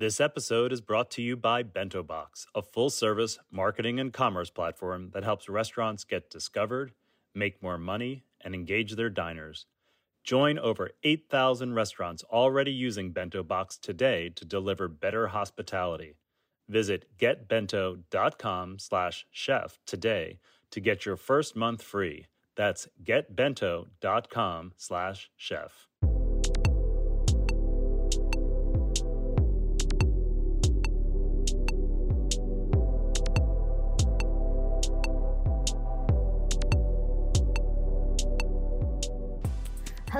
[0.00, 4.48] This episode is brought to you by Bento Box, a full service marketing and commerce
[4.48, 6.92] platform that helps restaurants get discovered,
[7.34, 9.66] make more money, and engage their diners.
[10.22, 16.14] Join over 8,000 restaurants already using Bento Box today to deliver better hospitality.
[16.68, 20.38] Visit getbento.com slash chef today
[20.70, 22.26] to get your first month free.
[22.54, 24.74] That's getbento.com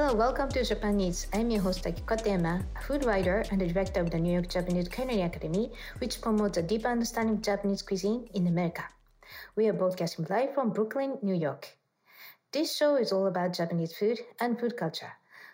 [0.09, 1.27] Welcome to Japan Eats.
[1.35, 4.49] I'm your host Aki Katayama, a food writer and the director of the New York
[4.49, 8.85] Japanese Culinary Academy, which promotes a deeper understanding of Japanese cuisine in America.
[9.55, 11.69] We are broadcasting live from Brooklyn, New York.
[12.53, 15.13] This show is all about Japanese food and food culture.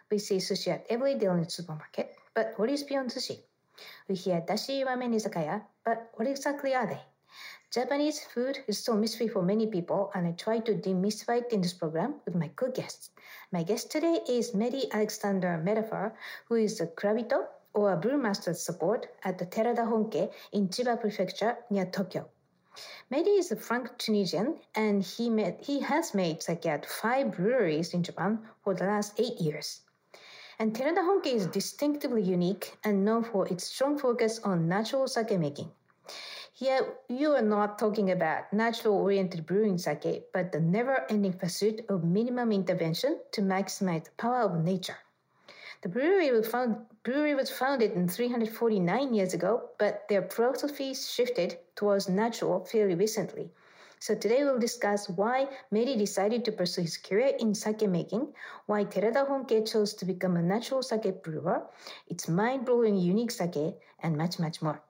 [0.09, 3.41] We see sushi at every the supermarket, but what is beyond sushi?
[4.09, 7.01] We hear dashi ramen izakaya, but what exactly are they?
[7.75, 11.61] Japanese food is so mystery for many people, and I try to demystify it in
[11.61, 13.11] this program with my good guests.
[13.51, 16.15] My guest today is Mehdi Alexander Metaphor,
[16.47, 21.57] who is a Kurabito or a brewmaster support at the Terada Honke in Chiba Prefecture
[21.69, 22.29] near Tokyo.
[23.11, 25.29] Mehdi is a Frank Tunisian, and he,
[25.61, 29.81] he has made sake at five breweries in Japan for the last eight years.
[30.61, 35.37] And Terada Honke is distinctively unique and known for its strong focus on natural sake
[35.41, 35.73] making.
[36.65, 41.85] Here, you are not talking about natural oriented brewing sake, but the never ending pursuit
[41.91, 44.97] of minimum intervention to maximize the power of nature.
[45.83, 51.59] The brewery was, found, brewery was founded in 349 years ago, but their philosophy shifted
[51.77, 53.51] towards natural fairly recently.
[53.99, 58.33] So today we'll discuss why Mehdi decided to pursue his career in sake making,
[58.65, 61.67] why Terada Honke chose to become a natural sake brewer,
[62.09, 64.81] its mind-blowing unique sake, and much, much more.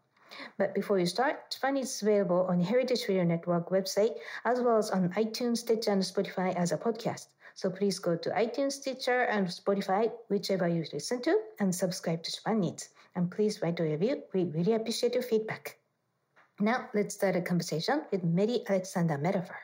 [0.58, 4.78] But before you start, Japan is available on the Heritage Radio Network website as well
[4.78, 7.28] as on iTunes, Stitcher, and Spotify as a podcast.
[7.54, 12.32] So please go to iTunes, Stitcher, and Spotify, whichever you listen to, and subscribe to
[12.32, 12.88] Japan Eats.
[13.14, 14.22] And please write a review.
[14.32, 15.78] We really appreciate your feedback.
[16.58, 19.58] Now let's start a conversation with Mehdi Alexander Metaphor.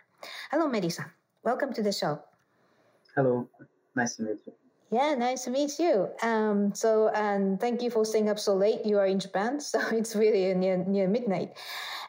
[0.50, 1.10] Hello, Mehdi-san.
[1.42, 2.22] Welcome to the show.
[3.16, 3.48] Hello.
[3.96, 4.52] Nice to meet you.
[4.92, 6.08] Yeah, nice to meet you.
[6.20, 8.84] Um, so, and thank you for staying up so late.
[8.84, 11.56] You are in Japan, so it's really near near midnight.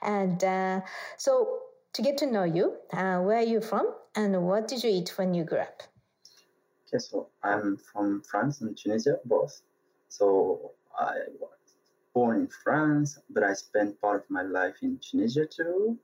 [0.02, 0.82] And uh,
[1.18, 1.60] so,
[1.94, 5.14] to get to know you, uh, where are you from, and what did you eat
[5.18, 5.84] when you grew up?
[6.88, 9.62] Okay, so I'm from France and Tunisia, both.
[10.10, 11.76] So I was
[12.14, 15.98] born in France, but I spent part of my life in Tunisia too.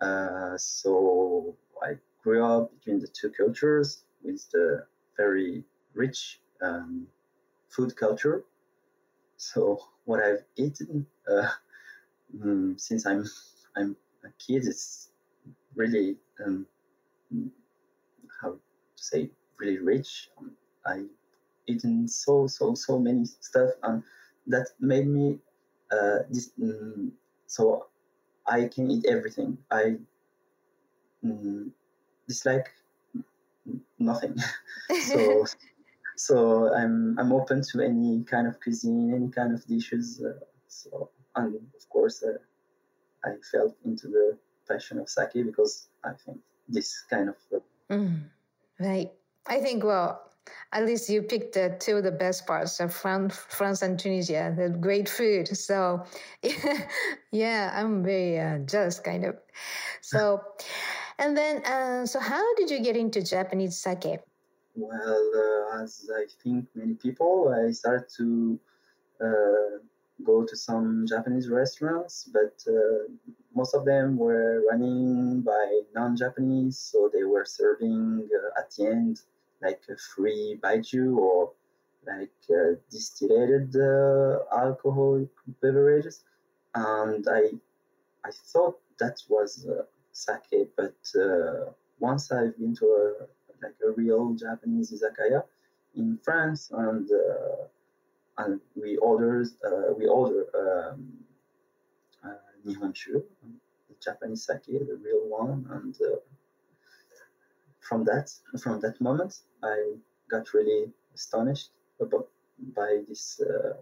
[0.00, 4.86] Uh, so I grew up between the two cultures with the
[5.16, 5.64] very
[5.98, 7.08] rich um,
[7.68, 8.44] food culture.
[9.36, 11.50] So what I've eaten uh,
[12.36, 13.24] mm, since I'm
[13.76, 15.10] I'm a kid is
[15.74, 16.66] really um,
[18.40, 18.60] how to
[18.96, 20.30] say really rich.
[20.38, 20.52] Um,
[20.86, 21.04] I
[21.66, 24.02] eaten so so so many stuff, and
[24.48, 25.38] that made me
[25.92, 26.50] uh, this.
[26.60, 27.12] Mm,
[27.46, 27.86] so
[28.46, 29.58] I can eat everything.
[29.70, 29.96] I
[31.24, 31.70] mm,
[32.28, 32.70] dislike
[33.98, 34.36] nothing.
[34.98, 35.44] so
[36.18, 40.20] so I'm I'm open to any kind of cuisine, any kind of dishes.
[40.20, 42.38] Uh, so and of course, uh,
[43.24, 44.36] I felt into the
[44.68, 47.36] passion of sake because I think this kind of
[47.90, 48.22] mm,
[48.80, 49.10] right.
[49.46, 50.24] I think well.
[50.72, 54.54] At least you picked the two of the best parts of France, and Tunisia.
[54.56, 55.46] The great food.
[55.46, 56.04] So,
[57.32, 59.36] yeah, I'm very uh, jealous, kind of.
[60.00, 60.40] So,
[61.18, 64.20] and then, uh, so how did you get into Japanese sake?
[64.80, 68.60] Well, uh, as I think many people, I started to
[69.20, 69.78] uh,
[70.22, 73.10] go to some Japanese restaurants, but uh,
[73.56, 79.22] most of them were running by non-Japanese, so they were serving uh, at the end
[79.60, 81.50] like a free baijiu or
[82.06, 86.22] like uh, distilled uh, alcoholic beverages,
[86.76, 87.50] and I
[88.24, 89.66] I thought that was
[90.12, 90.94] sake, but
[91.98, 93.26] once I've been to a
[93.62, 95.42] like a real Japanese izakaya
[95.94, 97.64] in France, and uh,
[98.38, 101.12] and we ordered uh, we order um,
[102.24, 102.28] uh,
[102.66, 103.22] nihonshu,
[103.88, 106.16] the Japanese sake, the real one, and uh,
[107.80, 108.30] from that
[108.62, 109.94] from that moment I
[110.30, 111.70] got really astonished
[112.00, 112.28] about
[112.76, 113.74] by this uh,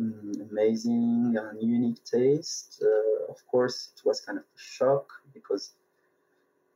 [0.00, 2.82] mm, amazing and unique taste.
[2.82, 5.72] Uh, of course, it was kind of a shock because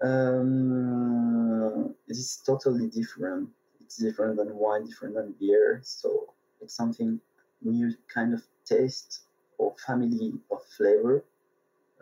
[0.02, 3.48] um, it is totally different.
[3.80, 5.80] It's different than wine, different than beer.
[5.84, 7.20] So it's something
[7.62, 9.22] new kind of taste
[9.58, 11.24] or family of flavor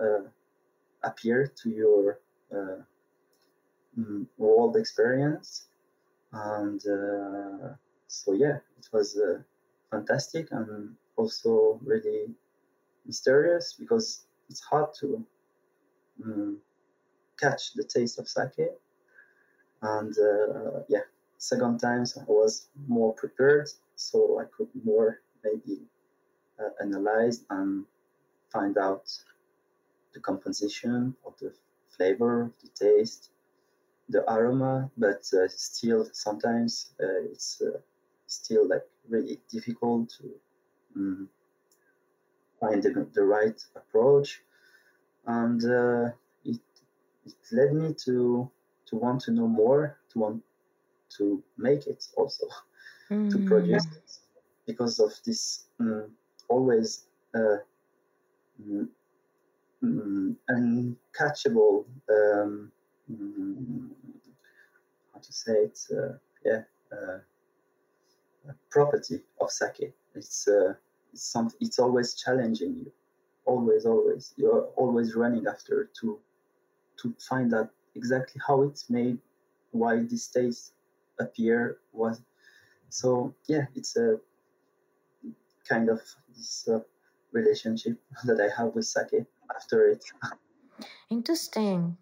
[0.00, 0.22] uh,
[1.04, 2.20] appear to your
[2.52, 2.82] uh,
[3.98, 5.66] mm, world experience.
[6.32, 7.74] And uh,
[8.08, 9.40] so, yeah, it was uh,
[9.90, 12.34] fantastic and also really
[13.06, 15.24] mysterious because it's hard to
[16.24, 16.58] um,
[17.38, 18.70] catch the taste of sake.
[19.82, 21.04] And uh, yeah,
[21.38, 25.82] second times I was more prepared, so I could more maybe
[26.58, 27.84] uh, analyze and
[28.50, 29.10] find out
[30.14, 31.52] the composition of the
[31.96, 33.30] flavor, the taste,
[34.08, 37.78] the aroma, but uh, still sometimes uh, it's uh,
[38.26, 40.30] still like really difficult to
[40.96, 41.28] um,
[42.60, 44.40] find the, the right approach,
[45.26, 46.10] and uh,
[47.26, 48.50] it led me to
[48.86, 50.42] to want to know more, to want
[51.16, 52.46] to make it also,
[53.10, 53.30] mm.
[53.30, 54.18] to produce it.
[54.66, 56.10] Because of this um,
[56.48, 57.58] always uh,
[58.60, 58.88] mm,
[59.82, 62.72] mm, uncatchable um,
[63.10, 63.88] mm,
[65.12, 66.14] how to say it uh,
[66.44, 66.62] yeah
[66.92, 67.18] uh,
[68.70, 69.92] property of sake.
[70.14, 70.74] It's uh,
[71.12, 72.92] it's some it's always challenging you.
[73.44, 74.34] Always always.
[74.36, 76.18] You're always running after to
[77.18, 79.18] find out exactly how it's made
[79.72, 80.72] why this taste
[81.18, 82.20] appear was
[82.88, 84.18] so yeah it's a
[85.68, 86.00] kind of
[86.34, 86.80] this uh,
[87.32, 90.04] relationship that I have with sake after it.
[91.10, 91.96] Interesting.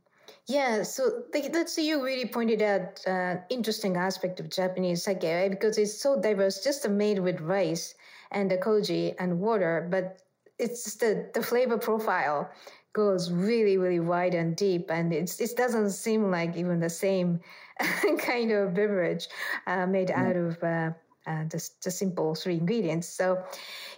[0.47, 5.51] Yeah, so that's you really pointed out uh, interesting aspect of Japanese sake, right?
[5.51, 7.95] Because it's so diverse, just made with rice
[8.31, 10.21] and the koji and water, but
[10.59, 12.51] it's the the flavor profile
[12.94, 17.41] goes really really wide and deep, and it's it doesn't seem like even the same
[18.19, 19.29] kind of beverage
[19.67, 20.17] uh, made mm.
[20.17, 20.91] out of uh,
[21.26, 23.08] uh, just the simple three ingredients.
[23.08, 23.43] So,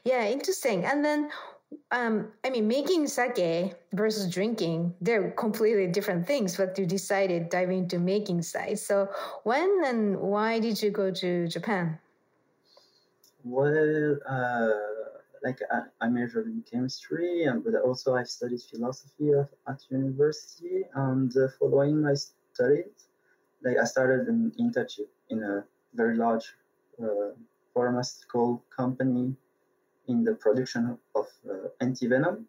[0.04, 0.84] yeah, interesting.
[0.84, 1.30] And then,
[1.90, 6.56] um, I mean, making sake versus drinking, they're completely different things.
[6.56, 8.78] But you decided dive into making side.
[8.78, 9.08] So,
[9.42, 11.98] when and why did you go to Japan?
[13.44, 14.85] Well, uh,
[15.46, 20.78] like I, I, majored in chemistry, and but also I studied philosophy at, at university.
[20.94, 22.98] And uh, following my studies,
[23.64, 25.64] like I started an internship in a
[25.94, 26.46] very large
[27.02, 27.30] uh,
[27.72, 29.36] pharmaceutical company
[30.08, 32.44] in the production of uh, antivenom.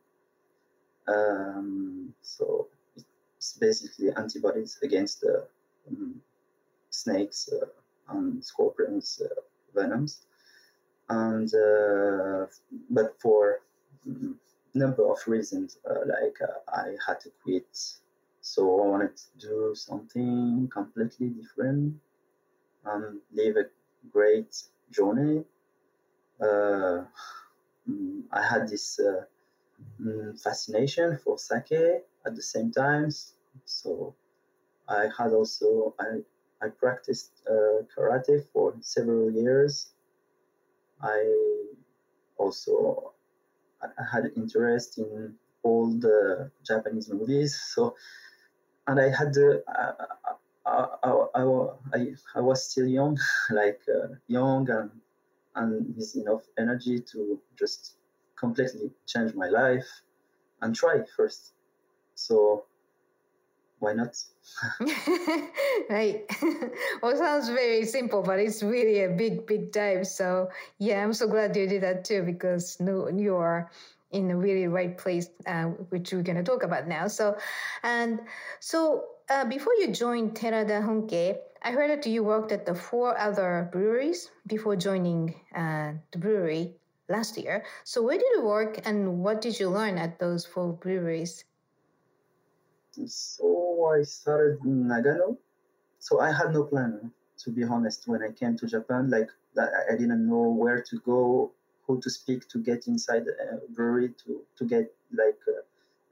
[1.07, 2.67] Um, so
[3.37, 5.45] it's basically antibodies against the
[5.87, 6.21] um,
[6.89, 7.67] snakes uh,
[8.09, 9.21] and scorpions
[9.75, 10.26] venoms.
[11.09, 11.49] And
[12.89, 13.61] but for
[14.05, 14.39] um,
[14.73, 16.37] number of reasons, like
[16.67, 17.67] I had to quit
[18.41, 21.99] so I wanted to do something completely different
[22.85, 23.65] and live a
[24.09, 24.55] great
[24.89, 25.43] journey.
[26.41, 27.03] Uh,
[28.31, 29.25] I had this uh,
[30.41, 31.73] fascination for sake
[32.25, 33.09] at the same time.
[33.65, 34.15] So
[34.87, 36.23] I had also I
[36.61, 39.91] I practiced uh, karate for several years.
[41.01, 41.19] I
[42.37, 43.13] also
[44.11, 47.59] had interest in all the Japanese movies.
[47.73, 47.95] So
[48.87, 51.25] and I had the I, I,
[51.93, 53.17] I, I was still young,
[53.51, 54.91] like uh, young and,
[55.55, 57.95] and with enough energy to just
[58.35, 59.87] completely change my life
[60.61, 61.53] and try first.
[62.15, 62.65] So
[63.79, 64.15] why not?
[65.89, 66.25] right.
[67.01, 70.07] well, sounds very simple, but it's really a big, big dive.
[70.07, 73.69] So yeah, I'm so glad you did that too because no, you are
[74.11, 77.07] in a really right place, uh, which we're going to talk about now.
[77.07, 77.37] So,
[77.83, 78.21] and
[78.59, 83.17] so uh, before you joined Terada Honke, I heard that you worked at the four
[83.17, 86.75] other breweries before joining uh, the brewery
[87.09, 87.65] last year.
[87.83, 91.43] So, where did you work and what did you learn at those four breweries?
[93.05, 95.37] So, I started in Nagano.
[95.99, 97.11] So, I had no plan,
[97.43, 99.09] to be honest, when I came to Japan.
[99.09, 101.51] Like, I didn't know where to go,
[101.85, 105.61] who to speak to get inside the brewery, to, to get like uh,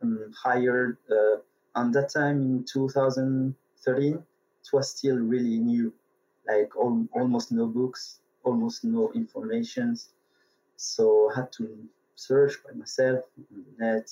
[0.03, 0.97] um, hired.
[1.09, 1.37] Uh,
[1.75, 5.93] and that time in 2013 it was still really new
[6.47, 9.95] like all, almost no books almost no information
[10.75, 11.77] so i had to
[12.15, 14.09] search by myself on the net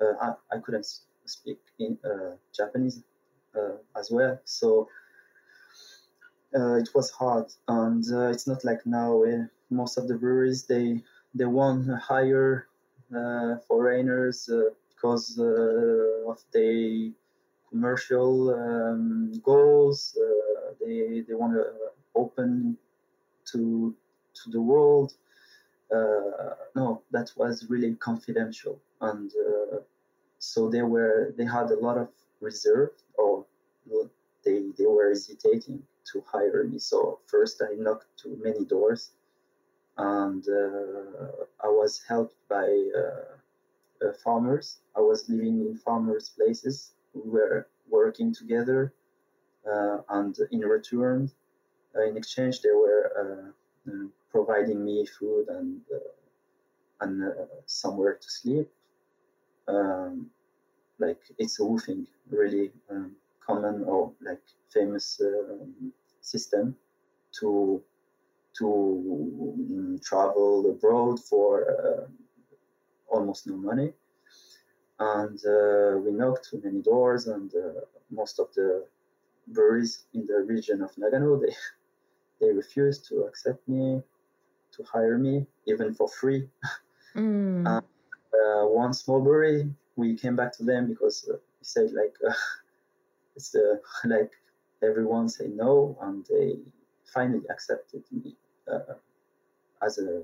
[0.00, 0.14] uh,
[0.50, 0.86] I, I couldn't
[1.24, 3.02] speak in uh, japanese
[3.56, 4.88] uh, as well so
[6.54, 9.22] uh, it was hard and uh, it's not like now
[9.70, 11.00] most of the breweries they
[11.34, 12.66] they want hire
[13.14, 14.48] uh, foreigners
[14.88, 17.10] because uh, of their
[17.68, 20.16] commercial um, goals.
[20.80, 21.66] They they want to
[22.14, 22.76] open
[23.52, 23.94] to
[24.34, 25.12] to the world.
[26.74, 29.30] no, that was really confidential, and
[30.42, 32.08] so they were they had a lot of
[32.40, 33.46] reserve, or
[34.44, 35.82] they they were hesitating
[36.12, 36.78] to hire me.
[36.80, 39.10] So first I knocked to many doors,
[39.96, 42.68] and uh, I was helped by
[43.02, 44.78] uh, uh, farmers.
[44.96, 46.90] I was living in farmers' places.
[47.14, 48.92] We were working together,
[49.72, 51.30] uh, and in return,
[51.94, 53.54] in exchange, they were
[54.32, 55.98] providing me food and uh,
[57.02, 57.32] and uh,
[57.66, 58.68] somewhere to sleep.
[59.68, 60.30] Um,
[60.98, 63.12] like it's a woofing really um,
[63.44, 64.42] common or like
[64.72, 66.76] famous um, system
[67.40, 67.82] to
[68.58, 72.06] to um, travel abroad for uh,
[73.08, 73.92] almost no money.
[74.98, 78.84] And uh, we knocked too many doors, and uh, most of the
[79.48, 81.54] breweries in the region of Nagano they
[82.40, 84.02] they refused to accept me
[84.72, 86.48] to hire me even for free.
[87.14, 87.82] Mm.
[88.34, 92.32] Uh, one small brewery, we came back to them because uh, we said like uh,
[93.36, 93.76] it's uh,
[94.08, 94.32] like
[94.82, 96.56] everyone say no, and they
[97.12, 98.34] finally accepted me
[98.70, 98.94] uh,
[99.82, 100.22] as a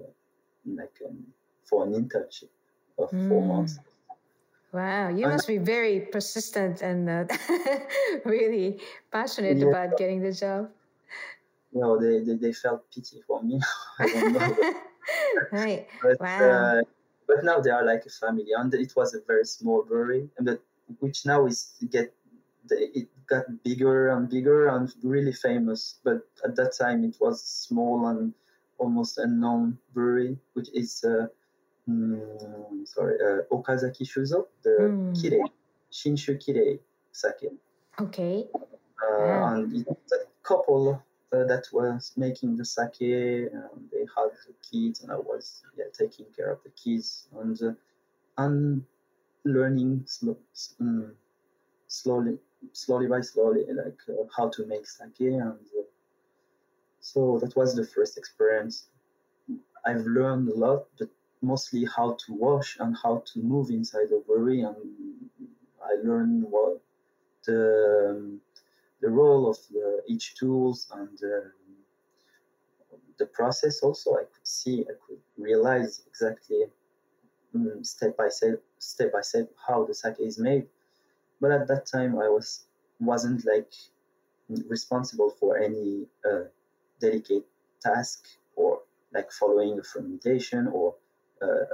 [0.66, 1.24] like um,
[1.64, 2.50] for an internship
[2.98, 3.28] of mm.
[3.28, 3.78] four months.
[4.72, 7.24] Wow, you must be very persistent and uh,
[8.26, 9.66] really passionate yeah.
[9.66, 10.68] about getting the job
[11.72, 13.60] No, they, they, they felt pity for me.
[13.98, 14.74] I don't know.
[15.52, 15.86] right.
[16.02, 16.82] But, wow.
[17.28, 20.48] But now they are like a family, and it was a very small brewery, and
[20.48, 20.60] that,
[21.00, 22.12] which now is get
[22.70, 26.00] it got bigger and bigger and really famous.
[26.02, 28.32] But at that time, it was small and
[28.78, 31.26] almost unknown brewery, which is uh,
[31.88, 35.16] mm, sorry uh, Okazaki Shuzo, the mm.
[35.16, 35.42] Kirei
[35.92, 36.78] Shinshu Kirei
[37.12, 37.52] sake.
[38.00, 38.46] Okay.
[38.54, 39.54] Uh, yeah.
[39.54, 43.50] And it's a couple uh, that was making the sake.
[43.54, 47.60] Um, they had the kids, and I was yeah taking care of the kids and
[47.62, 47.72] uh,
[48.38, 48.84] and
[49.44, 50.36] learning slow,
[50.80, 51.12] um,
[51.86, 52.38] slowly,
[52.72, 55.42] slowly by slowly, like uh, how to make sake, and
[55.78, 55.82] uh,
[57.00, 58.86] so that was the first experience.
[59.84, 61.08] I've learned a lot, but
[61.42, 64.76] mostly how to wash and how to move inside the brewery, and
[65.82, 66.80] I learned what
[67.44, 68.40] the um,
[69.00, 71.52] the role of the, each tools and um,
[73.18, 76.64] the process also i could see i could realize exactly
[77.54, 80.66] um, step by step step by step how the sake is made.
[81.40, 82.64] But at that time i was
[83.00, 83.72] wasn't like
[84.68, 86.44] responsible for any uh,
[87.00, 87.46] delicate
[87.80, 88.26] task
[88.56, 88.80] or
[89.12, 90.94] like following a fermentation or
[91.42, 91.64] uh,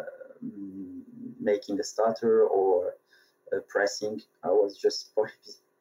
[1.41, 2.95] making a starter or
[3.53, 4.21] uh, pressing.
[4.43, 5.13] I was just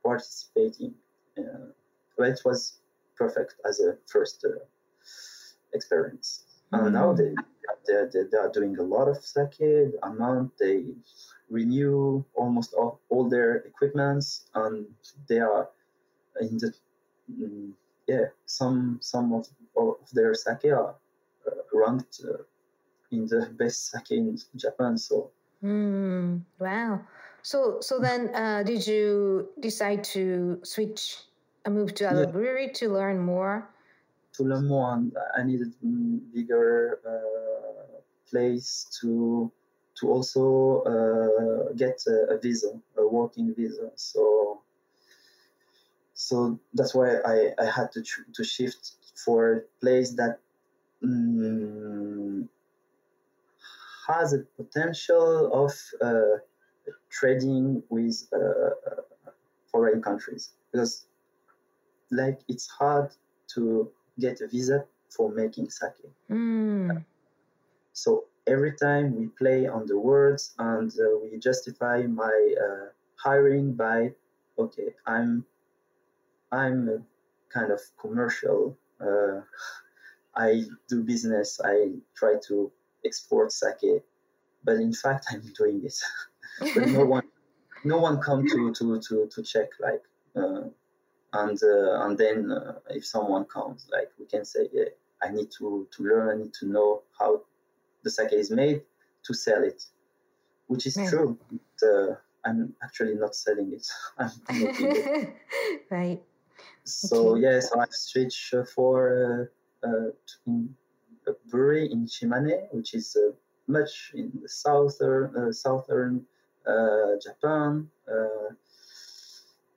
[0.04, 0.94] participating
[1.36, 2.80] it was
[3.18, 4.60] perfect as a first uh,
[5.74, 6.44] experience.
[6.74, 6.86] Mm-hmm.
[6.86, 7.34] And now they,
[7.88, 9.62] they, they are doing a lot of sake
[10.04, 10.58] amount.
[10.60, 10.86] They
[11.50, 14.86] renew almost all, all their equipments, and
[15.28, 15.70] they are
[16.40, 16.74] in the
[17.32, 17.72] mm,
[18.08, 19.48] yeah some some of,
[19.78, 20.96] of their sake are
[21.48, 22.44] uh, ranked uh,
[23.12, 24.98] in the best sake in Japan.
[24.98, 25.32] So
[25.63, 27.02] mm, wow.
[27.44, 31.18] So so then, uh, did you decide to switch
[31.66, 32.32] a move to other yeah.
[32.32, 33.70] brewery to learn more?
[34.38, 35.74] To learn more, and I needed
[36.34, 39.52] bigger uh, place to
[40.00, 43.92] to also uh, get a, a, visa, a working visa.
[43.96, 44.62] So
[46.14, 48.04] so that's why I, I had to
[48.36, 50.40] to shift for a place that
[51.04, 52.48] um,
[54.08, 56.40] has a potential of uh,
[57.10, 59.02] trading with uh,
[59.72, 61.06] foreign countries because
[62.12, 63.10] like it's hard
[63.56, 65.92] to get a visa for making sake.
[66.30, 67.04] Mm.
[67.94, 72.86] So every time we play on the words and uh, we justify my uh,
[73.16, 74.12] hiring by,
[74.58, 75.46] okay, I'm
[76.52, 77.00] I'm a
[77.50, 78.78] kind of commercial.
[79.00, 79.42] Uh,
[80.36, 81.60] I do business.
[81.63, 82.72] I try to
[83.06, 84.04] export sake,
[84.63, 85.96] but in fact, I'm doing it.
[86.74, 87.24] but no one,
[87.84, 90.03] no one come to to to to check like
[90.36, 90.70] uh,
[91.34, 94.86] and uh, and then uh, if someone comes, like we can say, yeah,
[95.22, 97.41] I need to to learn, I need to know how
[98.03, 98.82] the sake is made
[99.24, 99.84] to sell it,
[100.67, 101.10] which is right.
[101.10, 101.38] true.
[101.51, 102.15] But, uh,
[102.46, 103.88] I'm actually not selling it.
[104.17, 105.36] I'm making it.
[105.89, 106.22] right.
[106.84, 107.41] So okay.
[107.41, 109.50] yeah, so I've switched for
[109.84, 110.10] uh, uh,
[110.46, 110.75] in
[111.27, 113.32] a brewery in Shimane, which is uh,
[113.67, 116.25] much in the southern southern
[117.22, 117.89] Japan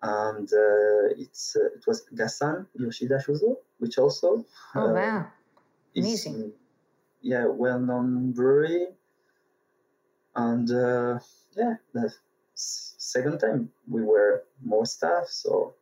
[0.02, 5.26] and uh, it's uh, it was Gassan Yoshida Shuzo, which also oh uh, wow.
[5.97, 6.52] amazing.
[7.23, 8.88] yeah well-known brewery,
[10.35, 11.19] and uh,
[11.57, 12.12] yeah, the
[12.55, 15.75] second time we were more staff, so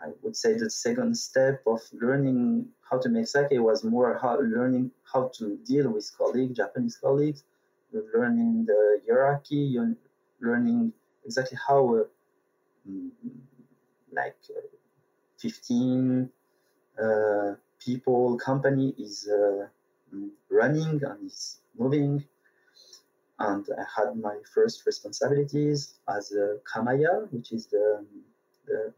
[0.00, 4.38] I would say the second step of learning how to make sake was more how
[4.40, 7.44] learning how to deal with colleagues, Japanese colleagues,
[7.92, 9.78] learning the hierarchy,
[10.40, 10.92] learning
[11.24, 12.04] exactly how uh,
[12.88, 13.10] mm,
[14.12, 14.60] like uh,
[15.38, 16.30] 15
[17.02, 19.66] uh, people company is uh,
[20.14, 22.24] mm, running and is moving
[23.38, 28.04] and I had my first responsibilities as a kamaya, which is the
[28.66, 28.92] the,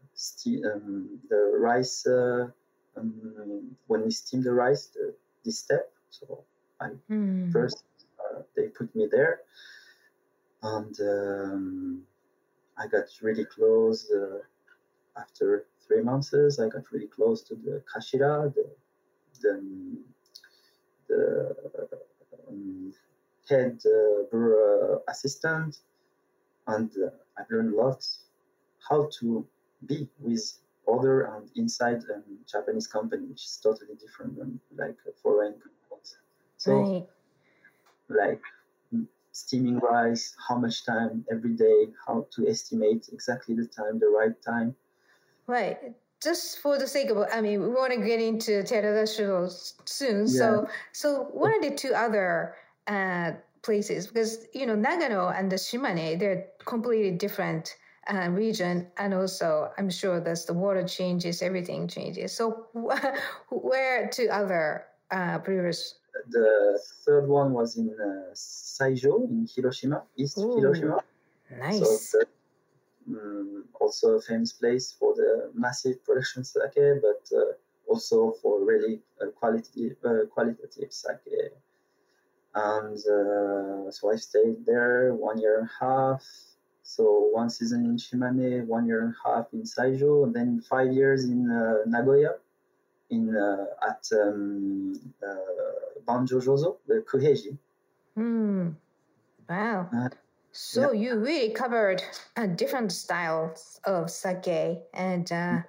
[0.73, 2.47] um, the rice uh,
[2.97, 5.13] um, when we steam the rice, the,
[5.45, 5.91] this step.
[6.09, 6.43] So
[6.81, 7.51] I mm.
[7.53, 7.83] first
[8.55, 9.41] they put me there,
[10.63, 12.01] and um,
[12.77, 14.39] I got really close uh,
[15.19, 16.33] after three months.
[16.33, 18.65] I got really close to the kashira, the
[19.41, 19.97] the,
[21.09, 21.55] the
[22.47, 22.93] um,
[23.49, 25.79] head uh, brewer assistant,
[26.67, 28.05] and uh, I've learned a lot
[28.87, 29.45] how to
[29.85, 32.21] be with other and inside a
[32.51, 36.17] Japanese company, which is totally different than like foreign companies.
[36.57, 37.07] So, right.
[38.17, 38.41] Like
[39.31, 44.41] steaming rice, how much time every day, how to estimate exactly the time, the right
[44.41, 44.75] time.
[45.47, 45.77] Right.
[46.21, 49.07] Just for the sake of, I mean, we want to get into Terada
[49.85, 50.19] soon.
[50.21, 50.25] Yeah.
[50.25, 52.55] So, so what are the two other
[52.87, 53.31] uh,
[53.63, 54.07] places?
[54.07, 57.75] Because you know, Nagano and the Shimane, they're completely different
[58.07, 62.33] uh, region, and also I'm sure that the water changes, everything changes.
[62.33, 62.67] So,
[63.49, 65.95] where to other uh, previous?
[66.29, 70.99] The third one was in uh, Saijo in Hiroshima, East Ooh, Hiroshima.
[71.59, 72.11] Nice.
[72.11, 72.19] So
[73.09, 77.53] um, also a famous place for the massive production sake, but uh,
[77.87, 81.51] also for really uh, quality uh, qualitative sake.
[82.53, 86.23] And uh, so I stayed there one year and a half
[86.83, 90.91] so one season in Shimane, one year and a half in Saijo, and then five
[90.91, 92.35] years in uh, Nagoya,
[93.11, 94.93] in uh, at um,
[95.25, 95.35] uh,
[96.07, 97.57] Banjo Jozo, the Kuheiji.
[98.15, 98.69] Hmm.
[99.49, 99.89] Wow.
[99.95, 100.09] Uh,
[100.51, 101.01] so yeah.
[101.01, 102.01] you really covered
[102.55, 105.65] different styles of sake, and uh, mm.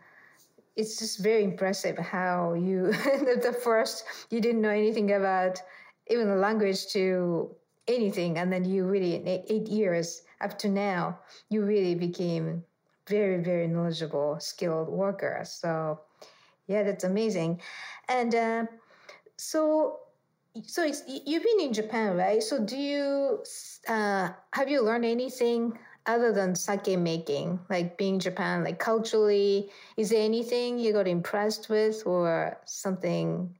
[0.76, 2.92] it's just very impressive how you
[3.46, 5.60] the first you didn't know anything about
[6.08, 7.54] even the language to
[7.88, 12.64] anything, and then you really in eight, eight years up to now, you really became
[13.08, 15.42] very, very knowledgeable, skilled worker.
[15.44, 16.00] So,
[16.66, 17.60] yeah, that's amazing.
[18.08, 18.66] And uh,
[19.36, 19.98] so,
[20.66, 22.42] so you've been in Japan, right?
[22.42, 23.44] So, do you
[23.88, 29.70] uh, have you learned anything other than sake making, like being Japan, like culturally?
[29.96, 33.54] Is there anything you got impressed with, or something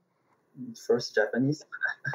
[0.87, 1.63] first Japanese.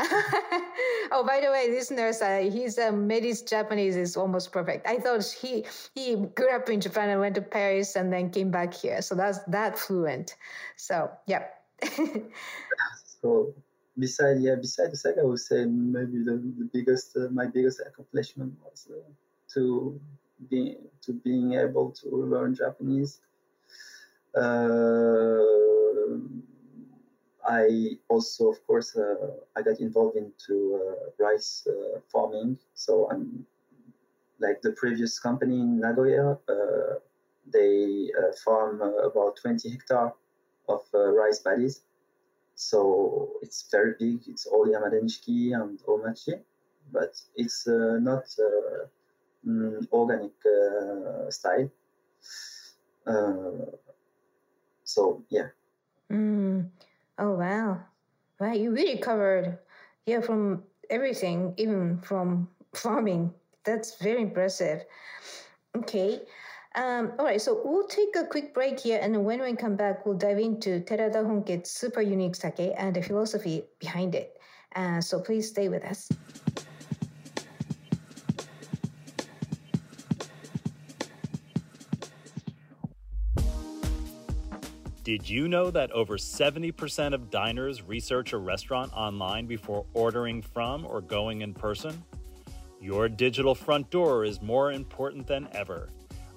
[1.10, 4.86] oh, by the way, listeners, uh, his uh, Mehdi's Japanese is almost perfect.
[4.86, 8.50] I thought he he grew up in Japan and went to Paris and then came
[8.50, 10.36] back here, so that's that fluent.
[10.76, 11.46] So, yeah.
[13.22, 13.54] so,
[13.98, 17.80] beside yeah, besides the second, I would say maybe the, the biggest uh, my biggest
[17.80, 19.00] accomplishment was uh,
[19.54, 19.98] to
[20.50, 23.20] be to being able to learn Japanese.
[24.36, 25.58] Uh,
[27.48, 32.58] I also, of course, uh, I got involved into uh, rice uh, farming.
[32.74, 33.46] So I'm
[34.38, 36.38] like the previous company in Nagoya.
[36.46, 36.98] Uh,
[37.50, 40.12] they uh, farm uh, about 20 hectare
[40.68, 41.80] of rice paddies.
[42.54, 44.28] So it's very big.
[44.28, 46.40] It's all Yamada Nishiki and Omachi,
[46.92, 48.24] but it's not
[49.46, 50.32] mm, organic
[51.32, 51.70] style.
[54.84, 55.48] so yeah.
[56.10, 56.68] Mm.
[57.18, 57.80] Oh wow.
[58.38, 59.58] Wow, you really covered
[60.06, 63.34] yeah, from everything, even from farming.
[63.64, 64.84] That's very impressive.
[65.76, 66.22] Okay.
[66.74, 70.06] Um, all right, so we'll take a quick break here, and when we come back,
[70.06, 74.38] we'll dive into Terada Honke's super unique sake and the philosophy behind it.
[74.76, 76.08] Uh, so please stay with us.
[85.08, 90.84] Did you know that over 70% of diners research a restaurant online before ordering from
[90.84, 92.04] or going in person?
[92.78, 95.88] Your digital front door is more important than ever.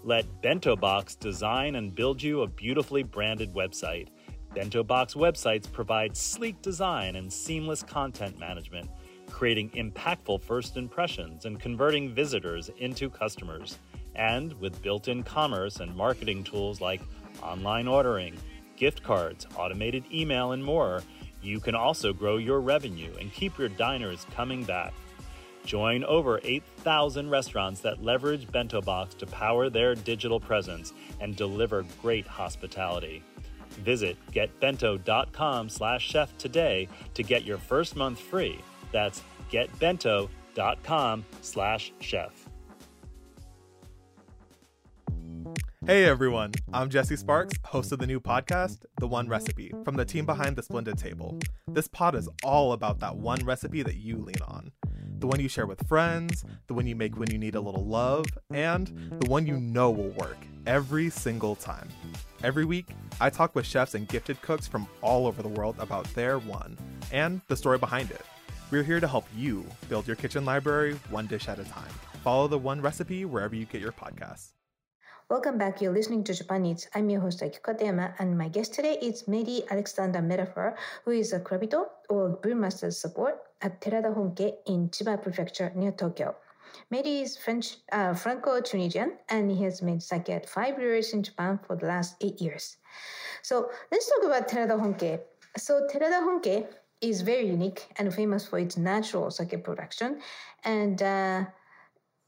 [0.06, 4.08] Let Bento Box design and build you a beautifully branded website.
[4.56, 8.90] Bento Box websites provide sleek design and seamless content management,
[9.30, 13.80] creating impactful first impressions and converting visitors into customers.
[14.16, 17.02] And with built in commerce and marketing tools like
[17.44, 18.38] online ordering,
[18.82, 21.04] gift cards, automated email, and more,
[21.44, 24.94] You can also grow your revenue and keep your diners coming back.
[25.66, 31.84] Join over 8,000 restaurants that leverage Bento Box to power their digital presence and deliver
[32.02, 33.24] great hospitality.
[33.72, 38.60] Visit getbento.com slash chef today to get your first month free.
[38.92, 42.41] That's getbento.com/chef.
[45.88, 50.06] Hey everyone, I'm Jesse Sparks, host of the new podcast, The One Recipe, from the
[50.06, 51.40] team behind The Splendid Table.
[51.68, 54.72] This pod is all about that one recipe that you lean on.
[55.18, 57.84] The one you share with friends, the one you make when you need a little
[57.84, 58.90] love, and
[59.22, 61.90] the one you know will work every single time.
[62.44, 62.90] Every week,
[63.20, 66.78] I talk with chefs and gifted cooks from all over the world about their one
[67.12, 68.22] and the story behind it.
[68.70, 71.90] We're here to help you build your kitchen library one dish at a time.
[72.24, 74.52] Follow the one recipe wherever you get your podcasts.
[75.32, 75.80] Welcome back.
[75.80, 76.90] You're listening to Japan Eats.
[76.94, 81.40] I'm your host Katayama, and my guest today is Mehdi Alexander Metaphor, who is a
[81.40, 86.36] Kurabito or brewmaster support at Terada Honke in Chiba Prefecture near Tokyo.
[86.94, 91.58] Mehdi is French, uh, Franco-Tunisian, and he has made sake at five breweries in Japan
[91.66, 92.76] for the last eight years.
[93.42, 95.22] So let's talk about Terada Honke.
[95.56, 96.68] So Terada Honke
[97.00, 100.20] is very unique and famous for its natural sake production,
[100.66, 101.46] and uh,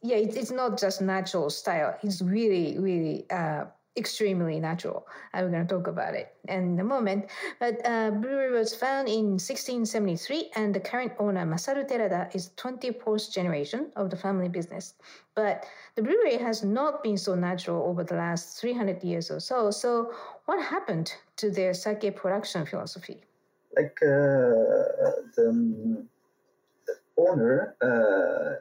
[0.04, 1.98] yeah, it, it's not just natural style.
[2.04, 5.08] It's really, really uh, extremely natural.
[5.34, 7.30] I'm going to talk about it in a moment.
[7.60, 13.32] But uh, brewery was founded in 1673, and the current owner Masaru Terada is 24th
[13.32, 14.96] generation of the family business.
[15.36, 19.72] But the brewery has not been so natural over the last 300 years or so.
[19.72, 20.12] So,
[20.46, 23.22] what happened to their sake production philosophy?
[23.78, 24.12] Like uh,
[25.36, 26.06] the,
[26.86, 28.60] the owner uh,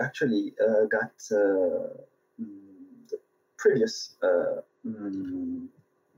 [0.00, 1.94] actually uh, got uh,
[2.40, 3.18] mm, the
[3.56, 5.66] previous uh, mm,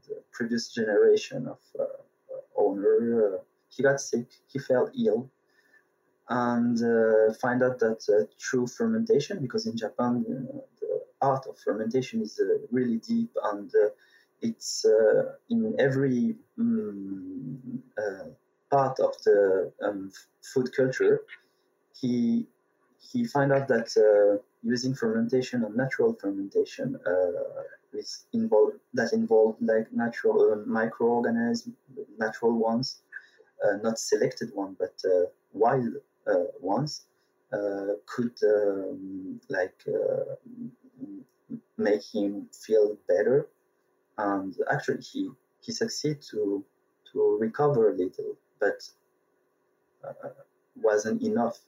[0.09, 1.59] the previous generation of
[2.57, 3.38] owner.
[3.69, 4.27] he got sick.
[4.49, 5.31] He fell ill,
[6.29, 6.79] and
[7.37, 10.25] find out that through fermentation, because in Japan
[10.81, 12.40] the art of fermentation is
[12.71, 13.71] really deep and
[14.43, 16.37] it's uh, in every
[17.99, 18.29] uh,
[18.71, 20.11] part of the um,
[20.43, 21.23] food culture.
[22.01, 22.47] He
[23.01, 29.59] he found out that uh, using fermentation and natural fermentation uh, is involved that involved
[29.63, 31.75] like natural uh, microorganisms,
[32.19, 33.01] natural ones,
[33.65, 35.95] uh, not selected ones, but uh, wild
[36.27, 37.07] uh, ones,
[38.07, 39.85] could um, like
[41.79, 43.49] make him feel better,
[44.19, 46.65] and actually he he succeeded to
[47.13, 48.89] to recover a little, but
[50.77, 51.59] wasn't enough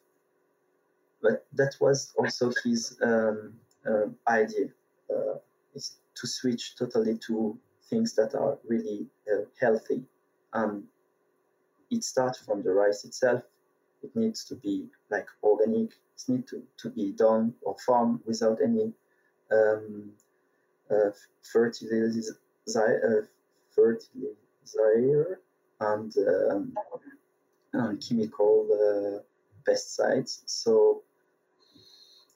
[1.23, 3.55] but that was also his um,
[3.87, 4.69] uh, idea.
[5.11, 5.39] Uh,
[5.75, 7.59] is to switch totally to
[7.89, 10.03] things that are really uh, healthy.
[10.53, 10.85] And
[11.91, 13.43] it starts from the rice itself.
[14.03, 15.91] It needs to be like organic.
[15.91, 18.93] It needs to, to be done or farmed without any
[19.51, 20.13] um,
[20.91, 21.11] uh,
[21.53, 22.39] fertilizer,
[22.77, 23.27] uh,
[23.75, 25.41] fertilizer
[25.81, 26.75] and, um,
[27.73, 30.43] and chemical uh, pesticides.
[30.47, 31.03] So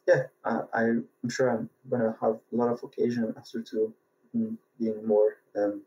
[0.07, 3.93] yeah, uh, I'm sure I'm gonna have a lot of occasion after to
[4.37, 5.83] mm, being more um,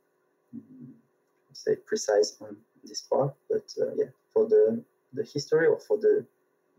[1.54, 3.34] say precise on this part.
[3.50, 6.26] But uh, yeah, for the the history or for the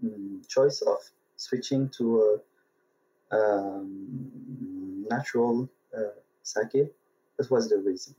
[0.02, 0.98] um, choice of
[1.36, 2.40] switching to
[3.32, 6.92] a um, natural uh, sake,
[7.36, 8.14] that was the reason.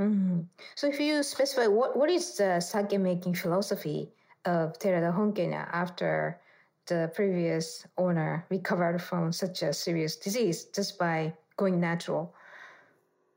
[0.00, 0.40] Mm-hmm.
[0.76, 4.12] So, if you specify what what is the sake making philosophy
[4.44, 6.38] of Terada Honkena after
[6.88, 12.34] the previous owner recovered from such a serious disease just by going natural?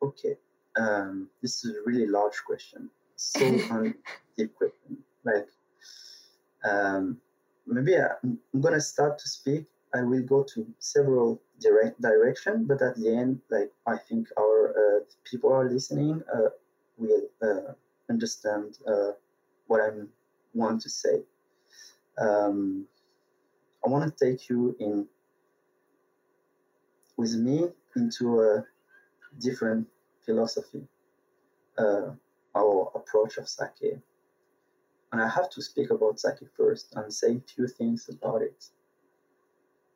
[0.02, 0.38] Okay,
[0.76, 2.90] um, this is a really large question.
[3.16, 3.40] So
[4.38, 4.98] deep question.
[5.24, 5.48] Like,
[6.64, 7.18] um,
[7.68, 9.66] maybe I, am gonna start to speak.
[9.94, 14.70] I will go to several direct direction, but at the end, like I think our
[14.70, 16.50] uh, people are listening uh,
[16.98, 17.74] will uh,
[18.10, 19.12] understand uh,
[19.68, 19.90] what I
[20.54, 21.22] want to say.
[22.18, 22.88] Um,
[23.86, 25.08] I want to take you in
[27.18, 28.66] with me into a
[29.40, 29.88] different
[30.26, 30.84] philosophy,
[31.78, 32.12] uh,
[32.56, 34.00] our approach of sake.
[35.12, 38.66] And I have to speak about sake first and say a few things about it.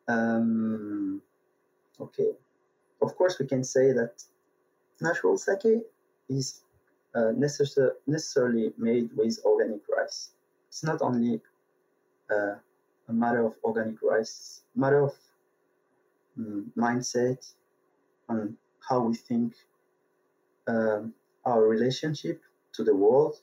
[0.08, 1.22] Um,
[2.00, 2.32] okay,
[3.02, 4.24] of course, we can say that
[5.02, 5.84] natural sake
[6.30, 6.62] is
[7.16, 10.32] uh, necessar- necessarily made with organic rice.
[10.70, 11.42] It's not only
[12.30, 12.56] uh,
[13.08, 15.14] a matter of organic rice, matter of
[16.38, 17.54] um, mindset
[18.30, 18.56] and
[18.88, 19.54] how we think
[20.68, 21.14] um,
[21.46, 22.42] our relationship
[22.74, 23.36] to the world,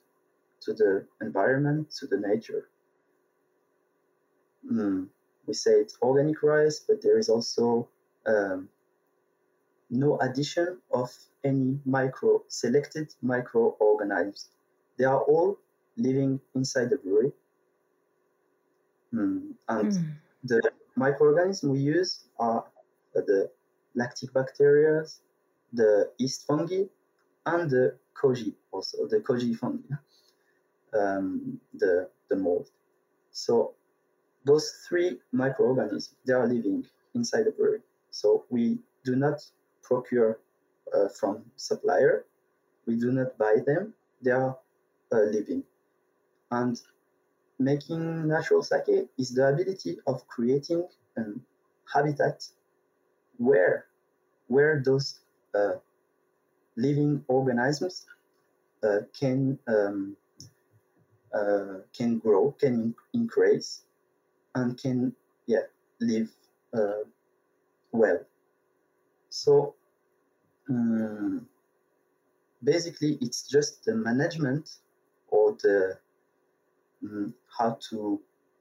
[0.61, 2.69] to the environment, to the nature.
[4.71, 5.09] Mm,
[5.47, 7.89] we say it's organic rice, but there is also
[8.27, 8.69] um,
[9.91, 11.11] no addition of
[11.45, 14.49] any micro selected microorganisms.
[14.99, 15.59] They are all
[15.97, 17.33] living inside the brewery.
[19.15, 20.13] Mm, and mm.
[20.45, 20.61] the
[20.97, 22.65] microorganisms we use are
[23.15, 23.51] the
[23.95, 25.05] lactic bacteria,
[25.73, 26.85] the yeast fungi,
[27.47, 29.95] and the koji also, the koji fungi,
[30.95, 32.71] um, the, the mold.
[33.33, 33.75] So
[34.45, 37.81] those three microorganisms, they are living inside the brewery.
[38.11, 39.41] So we do not
[39.83, 40.39] procure
[40.95, 42.25] uh, from supplier.
[42.87, 43.95] We do not buy them.
[44.23, 44.57] They are
[45.13, 45.65] uh, living.
[46.51, 46.81] And
[47.59, 50.87] making natural sake is the ability of creating
[51.17, 51.23] a
[51.93, 52.47] habitat
[53.37, 53.87] where
[54.49, 55.21] where those
[55.55, 55.75] uh,
[56.77, 58.07] living organisms
[58.83, 60.17] uh, can um,
[61.35, 63.83] uh, can grow, can increase,
[64.55, 65.15] and can
[65.47, 65.67] yeah
[66.01, 66.31] live
[66.75, 67.05] uh,
[67.93, 68.21] well.
[69.31, 69.75] So
[70.69, 71.47] um,
[72.63, 74.69] basically, it's just the management
[75.29, 75.99] or the
[77.05, 78.21] um, how to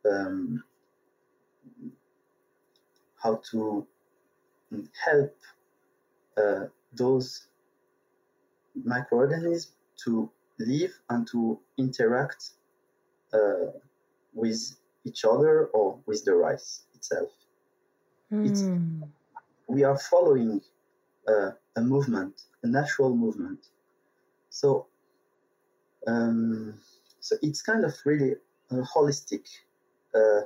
[0.09, 0.63] um,
[3.21, 3.85] how to
[5.05, 5.35] help
[6.37, 7.47] uh, those
[8.83, 9.73] microorganisms
[10.03, 12.51] to live and to interact
[13.33, 13.71] uh,
[14.33, 14.75] with
[15.05, 17.29] each other or with the rice itself.
[18.31, 18.49] Mm.
[18.49, 19.03] It's, hmm.
[19.67, 20.61] we are following
[21.27, 23.59] uh, a movement, a natural movement.
[24.49, 24.87] So,
[26.07, 26.73] um,
[27.21, 28.35] so it's kind of really
[28.71, 29.47] a holistic
[30.13, 30.41] uh,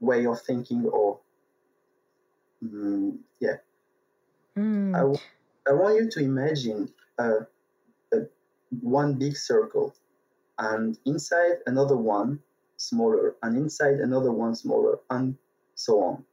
[0.00, 1.18] way of thinking, or
[2.62, 3.56] um, yeah.
[4.56, 4.94] Mm.
[4.96, 7.40] I, I want you to imagine uh,
[8.80, 9.94] one big circle,
[10.58, 12.40] and inside another one
[12.76, 15.36] smaller, and inside another one smaller, and
[15.74, 16.24] so on.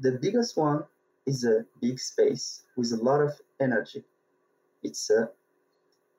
[0.00, 0.84] The biggest one
[1.26, 4.04] is a big space with a lot of energy.
[4.82, 5.30] It's a,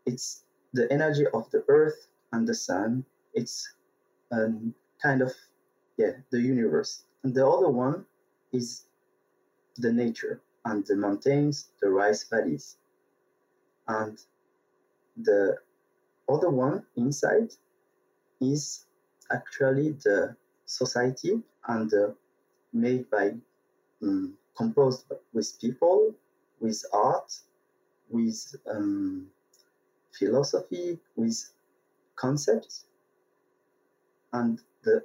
[0.06, 3.06] it's the energy of the earth and the sun.
[3.34, 3.74] It's
[4.32, 5.34] um, kind of
[5.98, 7.04] yeah the universe.
[7.24, 8.06] And the other one
[8.52, 8.86] is
[9.78, 12.78] the nature and the mountains, the rice valleys.
[13.88, 14.18] And
[15.18, 15.58] the
[16.30, 17.52] other one inside
[18.40, 18.86] is
[19.32, 22.10] actually the society and uh,
[22.74, 23.34] made by
[24.02, 26.14] um, composed with people
[26.60, 27.34] with art
[28.10, 29.28] with um,
[30.18, 31.52] philosophy with
[32.16, 32.86] concepts
[34.34, 35.04] and the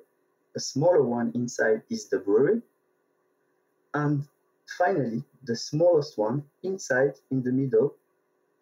[0.58, 2.62] smaller one inside is the brewery
[3.94, 4.24] and
[4.78, 7.94] finally the smallest one inside in the middle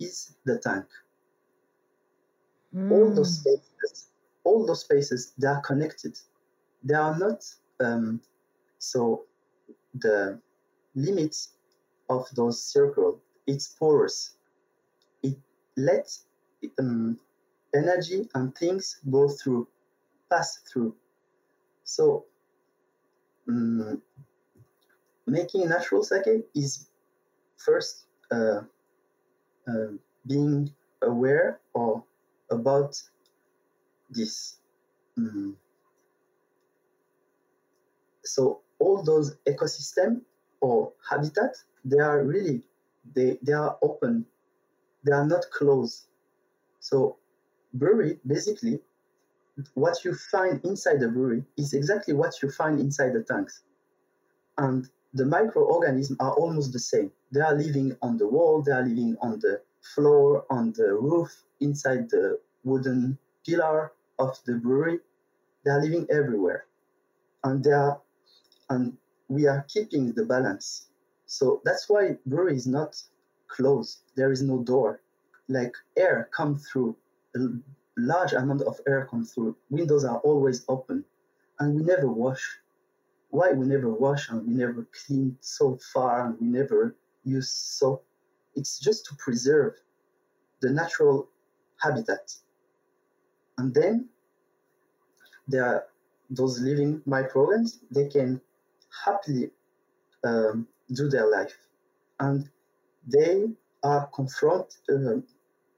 [0.01, 0.87] is the tank
[2.75, 2.91] Mm.
[2.91, 3.51] All those hmm.
[3.51, 4.09] spaces,
[4.43, 6.19] all those spaces, they are connected.
[6.83, 7.45] They are not
[7.81, 8.21] um,
[8.79, 9.25] so
[9.95, 10.41] the
[10.95, 11.51] limits
[12.11, 13.21] of those circles.
[13.47, 14.35] It's porous.
[15.23, 15.37] It
[15.77, 16.25] lets
[16.79, 17.19] um,
[17.75, 19.69] energy and things go through,
[20.31, 20.95] pass through.
[21.85, 22.25] So
[23.49, 24.01] um,
[25.27, 26.89] making natural sake is
[27.57, 28.63] first uh,
[29.69, 29.93] uh,
[30.27, 32.05] being aware or
[32.51, 33.01] about
[34.11, 34.59] this.
[35.19, 35.55] Mm.
[38.25, 40.23] So all those ecosystem
[40.61, 42.63] or habitat, they are really
[43.15, 44.25] they they are open,
[45.05, 46.07] they are not closed.
[46.81, 47.17] So
[47.75, 48.81] brewery basically
[49.75, 53.63] what you find inside the brewery is exactly what you find inside the tanks.
[54.59, 57.13] And the microorganisms are almost the same.
[57.33, 59.61] They are living on the wall, they are living on the
[59.95, 65.01] floor, on the roof, inside the wooden pillar of the brewery.
[65.65, 66.67] They are living everywhere,
[67.45, 68.01] and they are,
[68.71, 68.97] and
[69.29, 70.89] we are keeping the balance.
[71.27, 73.01] So that's why brewery is not
[73.49, 74.01] closed.
[74.15, 75.01] There is no door.
[75.49, 76.97] Like air come through,
[77.97, 79.57] large amount of air comes through.
[79.71, 81.05] Windows are always open,
[81.59, 82.59] and we never wash.
[83.31, 88.05] Why we never wash and we never clean so far and we never use soap?
[88.55, 89.75] It's just to preserve
[90.61, 91.29] the natural
[91.83, 92.33] habitat.
[93.59, 94.09] And then
[95.49, 95.85] there are
[96.31, 98.41] those living microorganisms, they can
[99.05, 99.51] happily
[100.25, 101.57] um, do their life.
[102.21, 102.49] And
[103.07, 103.49] they
[103.83, 105.21] are confront, uh,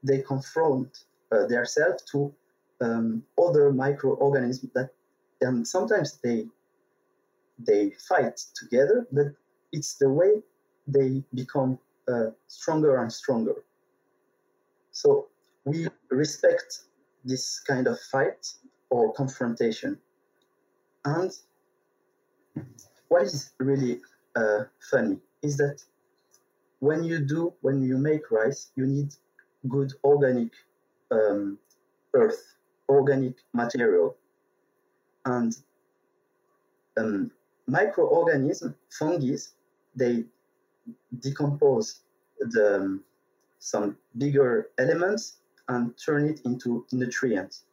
[0.03, 2.33] they confront uh, themselves to
[2.81, 4.89] um, other microorganisms that,
[5.41, 6.45] and sometimes they
[7.59, 9.27] they fight together, but
[9.71, 10.41] it's the way
[10.87, 13.55] they become uh, stronger and stronger.
[14.91, 15.27] So
[15.65, 16.81] we respect
[17.25, 18.47] this kind of fight
[18.89, 19.97] or confrontation.
[21.03, 21.31] And
[23.07, 24.01] what is really
[24.35, 25.81] uh, funny is that
[26.79, 29.13] when you do, when you make rice, you need
[29.67, 30.51] good organic
[31.11, 31.57] um,
[32.13, 32.55] earth,
[32.89, 34.15] organic material.
[35.25, 35.55] And
[36.97, 37.31] um,
[37.67, 39.35] microorganisms, fungi,
[39.95, 40.25] they
[41.19, 42.01] decompose
[42.39, 43.03] the, um,
[43.59, 47.63] some bigger elements and turn it into nutrients.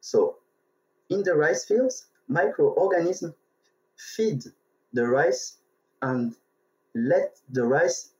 [0.00, 0.36] So
[1.10, 3.34] in the rice fields, microorganisms
[3.96, 4.42] feed
[4.92, 5.58] the rice
[6.02, 6.34] and
[6.94, 8.10] let the rice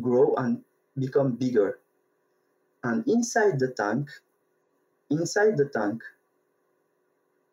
[0.00, 0.62] grow and
[0.98, 1.80] become bigger.
[2.84, 4.10] And inside the tank,
[5.10, 6.02] inside the tank,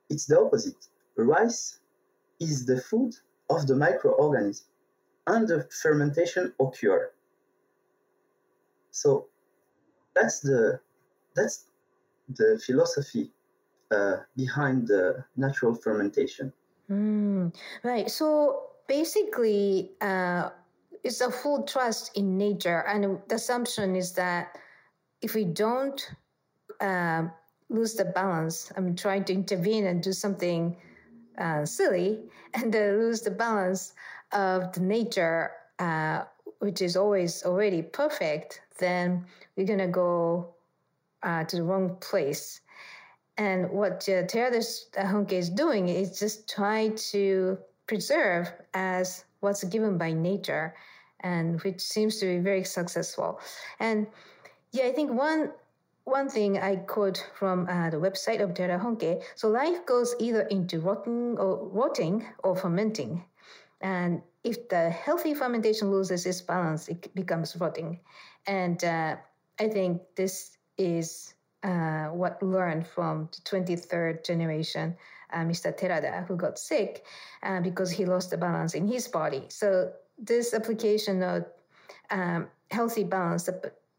[0.10, 0.88] it's the opposite.
[1.16, 1.80] Rice
[2.40, 3.16] is the food
[3.50, 4.64] of the microorganism
[5.28, 7.12] and the fermentation occur.
[8.92, 9.28] So
[10.16, 10.80] that's the
[11.36, 11.66] that's
[12.36, 13.32] the philosophy
[13.90, 16.52] uh, behind the natural fermentation.
[16.90, 18.10] Mm, right.
[18.10, 20.50] So basically, uh,
[21.04, 24.58] it's a full trust in nature, and the assumption is that
[25.22, 26.12] if we don't
[26.80, 27.24] uh,
[27.70, 30.76] lose the balance, I'm trying to intervene and do something
[31.38, 32.20] uh, silly,
[32.54, 33.94] and lose the balance
[34.32, 36.24] of the nature, uh,
[36.60, 40.56] which is always already perfect, then we're gonna go
[41.24, 42.62] uh, to the wrong place.
[43.38, 44.62] And what uh, Terada
[44.98, 47.58] Honke is doing is just try to
[47.88, 50.76] preserve as what's given by nature,
[51.22, 53.40] and which seems to be very successful.
[53.80, 54.08] And
[54.72, 55.52] yeah, I think one
[56.04, 59.22] one thing I quote from uh, the website of Terada Honke.
[59.36, 63.24] So life goes either into rotting or rotting or fermenting,
[63.82, 68.00] and if the healthy fermentation loses its balance, it becomes rotting.
[68.48, 69.18] And uh,
[69.60, 74.96] I think this is uh, what learned from the 23rd generation,
[75.32, 75.78] uh, Mr.
[75.78, 77.06] Terada, who got sick
[77.44, 79.46] uh, because he lost the balance in his body.
[79.50, 81.46] So this application of
[82.10, 83.48] um, healthy balance,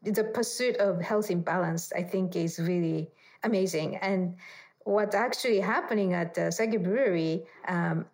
[0.03, 3.09] the, pursuit of healthy balance, I think is really
[3.43, 3.97] amazing.
[3.97, 4.35] And
[4.83, 8.05] what's actually happening at the Sake Brewery, um,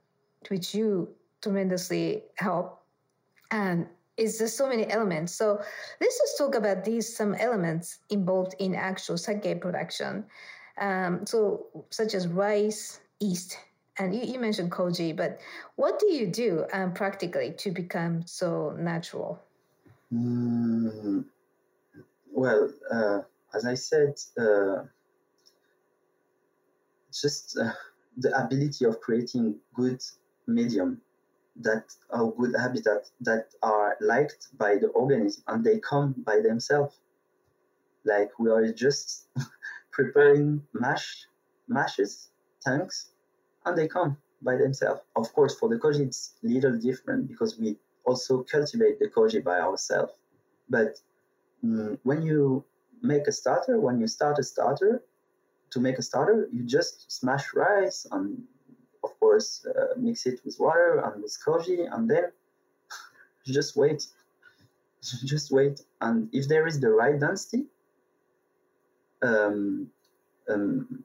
[0.49, 1.09] which you
[1.41, 2.81] tremendously help,
[3.51, 5.33] and is just so many elements.
[5.33, 5.59] So
[6.01, 10.25] let's just talk about these some elements involved in actual sake production.
[10.77, 13.57] Um, so such as rice, yeast,
[13.97, 15.39] and you, you, mentioned koji, but
[15.75, 19.41] what do you do um, practically to become so natural?
[20.13, 21.25] Mm,
[22.39, 23.19] well, uh,
[23.53, 24.83] as I said, uh,
[27.11, 27.73] just uh,
[28.17, 30.01] the ability of creating good
[30.47, 31.01] medium
[31.57, 36.95] that are good habitat that are liked by the organism and they come by themselves.
[38.05, 39.27] Like we are just
[39.91, 41.27] preparing mash
[41.67, 42.29] mashes,
[42.65, 43.09] tanks,
[43.65, 45.01] and they come by themselves.
[45.17, 47.75] Of course, for the koji, it's little different because we
[48.05, 50.13] also cultivate the koji by ourselves.
[50.69, 51.01] But
[51.63, 52.63] mm, when you
[53.01, 55.03] make a starter, when you start a starter,
[55.71, 58.43] to make a starter, you just smash rice and
[59.03, 62.31] of course, uh, mix it with water and with koji, and then
[63.45, 64.05] just wait.
[65.25, 65.81] just wait.
[66.01, 67.65] And if there is the right density,
[69.21, 69.89] um,
[70.49, 71.03] um,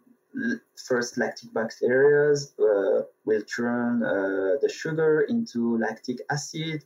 [0.76, 6.84] first lactic bacteria uh, will turn uh, the sugar into lactic acid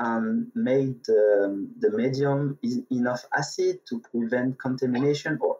[0.00, 2.58] and made the, the medium
[2.90, 5.58] enough acid to prevent contamination or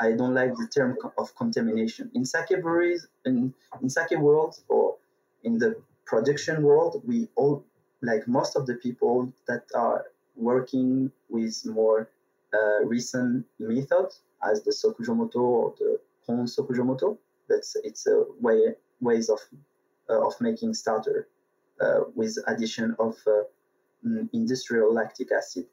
[0.00, 2.10] I don't like the term of contamination.
[2.14, 4.96] In sake breweries, in, in sake world, or
[5.44, 7.64] in the production world, we all,
[8.00, 12.10] like most of the people that are working with more
[12.52, 17.16] uh, recent methods, as the Sokujomoto or the Hon Sokujomoto,
[17.48, 19.38] that's it's a way ways of
[20.10, 21.28] uh, of making starter
[22.14, 23.42] with addition of uh,
[24.06, 25.66] mm, industrial lactic acid.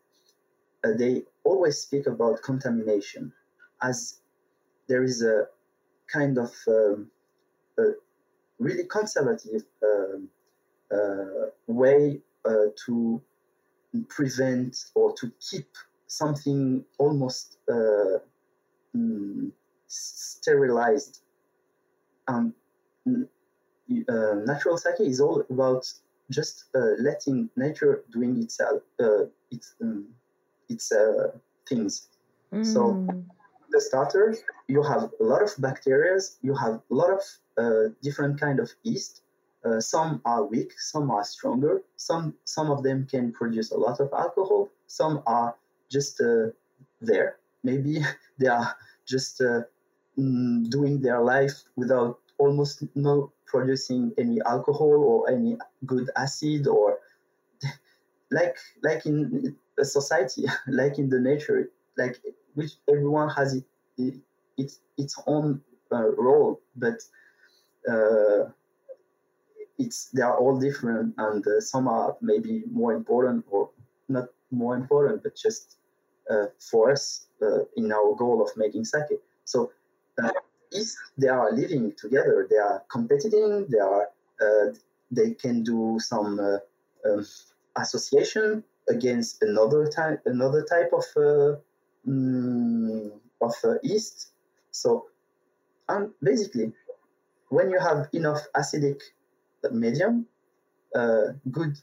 [0.84, 3.34] Uh, they always speak about contamination
[3.82, 4.20] as
[4.88, 5.48] there is a
[6.12, 7.12] kind of um,
[7.78, 7.84] a
[8.60, 10.30] really conservative um,
[10.92, 13.22] uh, way uh, to
[14.08, 15.68] prevent or to keep
[16.08, 18.20] something almost uh,
[18.96, 19.52] mm,
[19.88, 21.22] sterilized.
[23.90, 25.92] Uh, natural sake is all about
[26.30, 30.08] just uh, letting nature doing itself uh, its um,
[30.70, 30.94] its
[31.68, 32.08] things.
[32.54, 32.66] Mm.
[32.66, 33.08] So
[33.72, 34.36] the starter,
[34.68, 37.22] you have a lot of bacteria, you have a lot of
[37.58, 39.22] uh, different kind of yeast.
[39.66, 41.82] Uh, some are weak, some are stronger.
[41.98, 44.70] Some some of them can produce a lot of alcohol.
[44.88, 45.56] Some are
[45.90, 46.48] just uh,
[47.02, 47.38] there.
[47.64, 48.00] Maybe
[48.40, 48.76] they are
[49.06, 49.64] just uh,
[50.18, 57.00] mm, doing their life without almost no producing any alcohol or any good acid or
[58.32, 62.22] like like in a society like in the nature like
[62.54, 63.66] which everyone has it,
[63.98, 64.16] it
[64.58, 67.00] its its own uh, role but
[67.90, 68.46] uh,
[69.78, 73.70] it's they are all different and uh, some are maybe more important or
[74.08, 75.78] not more important but just
[76.30, 79.20] uh, for us uh, in our goal of making sake.
[79.46, 79.72] So
[80.22, 80.30] uh,
[80.72, 84.10] if they are living together they are competing they are
[85.12, 87.26] they can do some um,
[87.78, 91.06] association against another type another type of
[92.08, 93.12] mm,
[93.42, 93.54] of
[93.84, 94.32] yeast.
[94.72, 95.08] So
[95.88, 96.74] and basically
[97.50, 99.02] when you have enough acidic
[99.72, 100.28] medium,
[100.96, 101.78] uh, good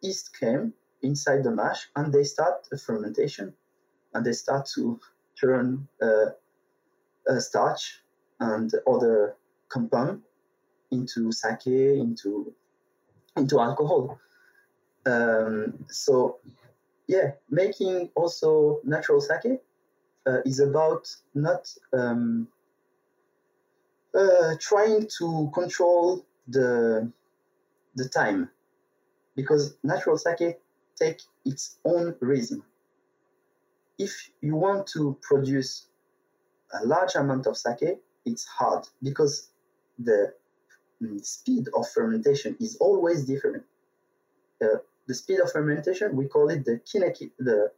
[0.00, 0.72] yeast came
[1.02, 3.52] inside the mash and they start a fermentation
[4.14, 4.98] and they start to
[5.38, 6.30] turn uh,
[7.38, 8.01] starch
[8.42, 9.36] and other
[9.68, 10.22] compound
[10.90, 12.52] into sake, into
[13.36, 14.18] into alcohol.
[15.06, 16.38] Um, so
[17.06, 19.60] yeah, making also natural sake
[20.26, 22.48] uh, is about not um,
[24.14, 27.10] uh, trying to control the
[27.94, 28.50] the time
[29.36, 30.58] because natural sake
[31.00, 32.62] take its own rhythm.
[33.98, 35.86] If you want to produce
[36.72, 39.48] a large amount of sake, it's hard because
[39.98, 40.34] the
[41.02, 43.64] mm, speed of fermentation is always different.
[44.62, 47.70] Uh, the speed of fermentation, we call it the kinetic, the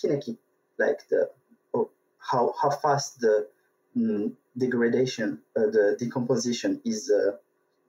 [0.00, 0.36] kinetic,
[0.78, 1.30] like the
[1.72, 3.48] oh, how how fast the
[3.96, 7.36] mm, degradation, uh, the decomposition is uh,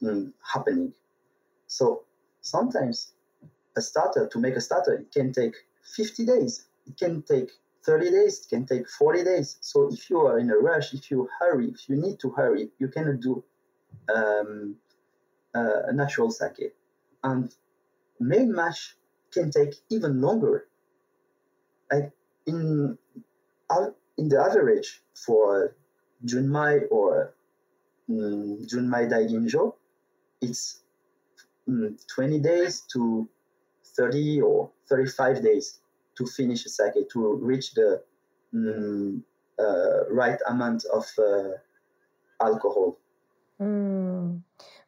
[0.04, 0.94] mm, happening.
[1.68, 2.04] So
[2.42, 3.12] sometimes
[3.76, 5.56] a starter, to make a starter, it can take
[5.96, 7.52] 50 days, it can take
[7.86, 9.58] 30 days, it can take 40 days.
[9.62, 12.70] So if you are in a rush, if you hurry, if you need to hurry,
[12.80, 13.44] you cannot do
[14.14, 14.76] um,
[15.54, 16.74] uh, a natural sake.
[17.24, 17.54] And
[18.20, 18.96] main mash
[19.32, 20.68] can take even longer.
[21.92, 22.12] Like
[22.48, 22.98] in
[24.18, 25.76] in the average for
[26.26, 27.34] Junmai or
[28.10, 29.76] um, Junmai Daiginjo,
[30.42, 30.82] it's
[31.68, 33.28] um, 20 days to
[33.98, 35.80] 30 or 35 days
[36.18, 38.02] to finish a sake, to reach the
[38.54, 39.24] um,
[39.60, 41.52] uh, right amount of uh,
[42.42, 42.98] alcohol.
[43.62, 44.42] Mm,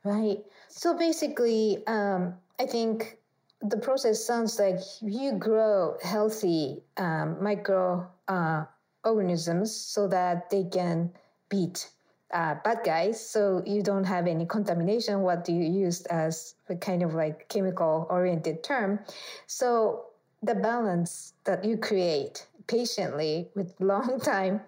[0.04, 0.40] right.
[0.68, 3.18] So basically, um, I think
[3.62, 8.66] the process sounds like you grow healthy um, micro uh,
[9.04, 11.12] organisms so that they can
[11.50, 11.90] beat
[12.34, 13.26] uh, bad guys.
[13.26, 15.22] So you don't have any contamination.
[15.22, 19.00] What do you use as a kind of like chemical oriented term.
[19.46, 20.07] So
[20.44, 24.62] the balance that you create patiently with long time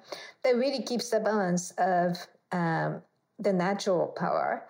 [0.43, 2.17] that really keeps the balance of
[2.51, 3.01] um,
[3.39, 4.63] the natural power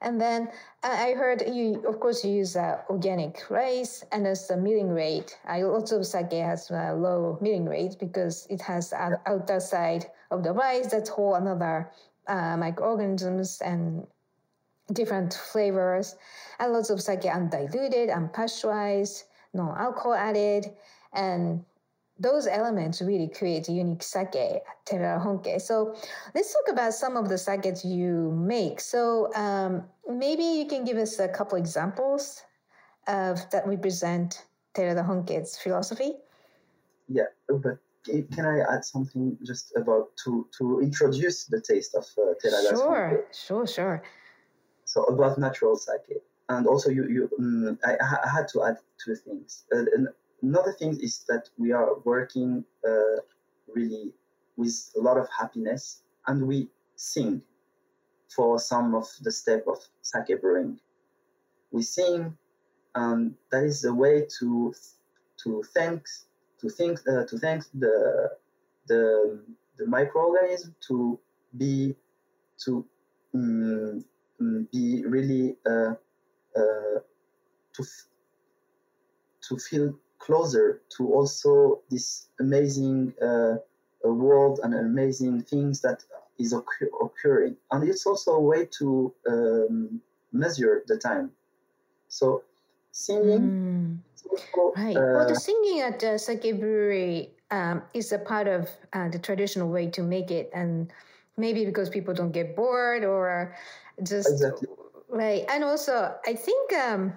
[0.00, 0.50] and then
[0.82, 5.38] I heard you, of course, you use uh, organic rice and as the milling rate.
[5.46, 10.42] I also sake has a low milling rate because it has an outer side of
[10.42, 10.88] the rice.
[10.88, 11.90] That's whole another
[12.26, 14.06] uh, microorganisms and
[14.92, 16.16] different flavors.
[16.58, 19.24] And lots of sake undiluted, unpasteurized,
[19.54, 20.66] no alcohol added,
[21.12, 21.64] and
[22.18, 25.60] those elements really create unique sake at Terada Honke.
[25.60, 25.94] So
[26.34, 28.80] let's talk about some of the sakes you make.
[28.80, 32.42] So um, maybe you can give us a couple examples
[33.06, 34.44] of that represent
[34.74, 36.14] Terada Honke's philosophy.
[37.08, 42.34] Yeah, but can I add something just about to to introduce the taste of uh,
[42.42, 42.70] Terada?
[42.70, 43.46] Sure, Honke?
[43.46, 44.02] sure, sure.
[44.84, 49.14] So about natural sake, and also you you um, I, I had to add two
[49.14, 49.64] things.
[49.74, 49.84] Uh,
[50.42, 53.20] another thing is that we are working uh,
[53.72, 54.12] really
[54.56, 57.42] with a lot of happiness and we sing
[58.34, 60.78] for some of the step of sake brewing.
[61.70, 62.36] We sing,
[62.94, 64.74] and that is a way to
[65.42, 66.04] to thank
[66.60, 68.30] to think uh, to thank the
[68.86, 69.40] the
[69.78, 71.18] the microorganism to
[71.56, 71.94] be
[72.64, 72.84] to
[73.34, 74.04] um,
[74.72, 75.94] be really uh, uh,
[76.56, 77.84] to
[79.48, 83.56] to feel closer to also this amazing uh,
[84.02, 86.02] world and amazing things that
[86.38, 87.56] is occur- occurring.
[87.70, 90.00] And it's also a way to um,
[90.32, 91.30] measure the time.
[92.08, 92.42] So
[92.92, 93.50] singing.
[93.50, 93.98] Mm.
[94.30, 94.96] Also, right.
[94.96, 99.18] Uh, well, the singing at the Sake Brewery um, is a part of uh, the
[99.18, 100.92] traditional way to make it, and
[101.36, 103.54] maybe because people don't get bored or
[104.02, 104.68] just exactly.
[105.08, 107.12] Right, and also I think um,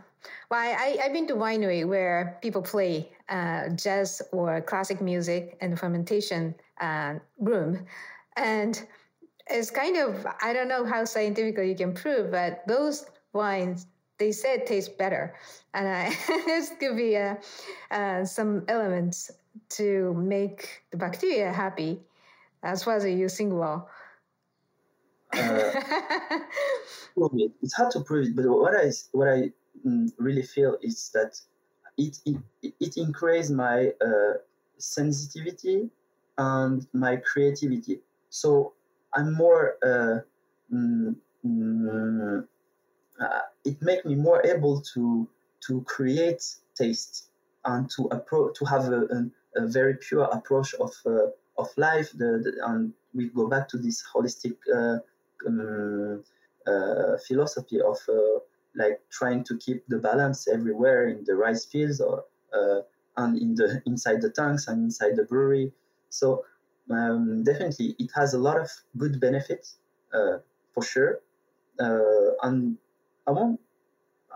[0.51, 5.77] well, I, I've been to winery where people play uh, jazz or classic music the
[5.77, 7.85] fermentation uh, room,
[8.37, 8.81] and
[9.47, 13.87] it's kind of I don't know how scientifically you can prove, but those wines
[14.19, 15.33] they said taste better,
[15.73, 16.09] and I,
[16.45, 17.35] this could be uh,
[17.89, 19.31] uh, some elements
[19.69, 22.01] to make the bacteria happy
[22.63, 23.89] as far as you sing well.
[25.33, 25.71] Uh,
[27.61, 29.51] it's hard to prove it, but what I what I
[29.85, 31.39] mm, really feel is that
[31.97, 34.33] it it, it increases my uh,
[34.77, 35.89] sensitivity
[36.37, 37.99] and my creativity.
[38.29, 38.73] So
[39.13, 39.77] I'm more.
[39.83, 40.19] Uh,
[40.73, 41.15] mm,
[41.45, 42.47] mm,
[43.19, 45.27] uh, it makes me more able to
[45.67, 46.43] to create
[46.75, 47.27] taste
[47.65, 51.27] and to approach to have a, a, a, very pure approach of uh,
[51.57, 52.11] of life.
[52.11, 54.99] The, the, and we go back to this holistic uh,
[55.47, 56.23] um,
[57.27, 58.39] philosophy of uh,
[58.75, 62.25] like trying to keep the balance everywhere in the rice fields or
[63.17, 65.71] and in the inside the tanks and inside the brewery.
[66.09, 66.45] So
[66.89, 69.77] um, definitely, it has a lot of good benefits
[70.11, 71.19] for sure.
[71.79, 72.77] and
[73.27, 73.59] I want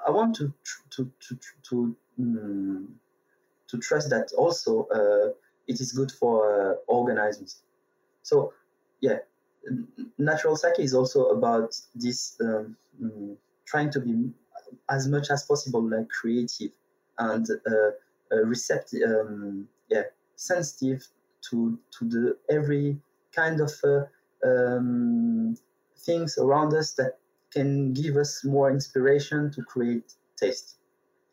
[0.06, 0.54] I want to
[0.92, 1.40] to to
[1.70, 3.00] to um,
[3.68, 5.34] to trust that also uh,
[5.68, 7.62] it is good for uh, organisms.
[8.22, 8.54] So
[9.02, 9.20] yeah,
[10.18, 14.30] natural sake is also about this um, um, trying to be
[14.90, 16.72] as much as possible like creative
[17.18, 17.92] and uh,
[18.32, 20.04] uh, receptive, um, yeah,
[20.36, 21.06] sensitive
[21.50, 22.98] to to the every
[23.32, 24.06] kind of uh,
[24.46, 25.56] um,
[25.98, 27.18] things around us that
[27.52, 30.78] can give us more inspiration to create taste.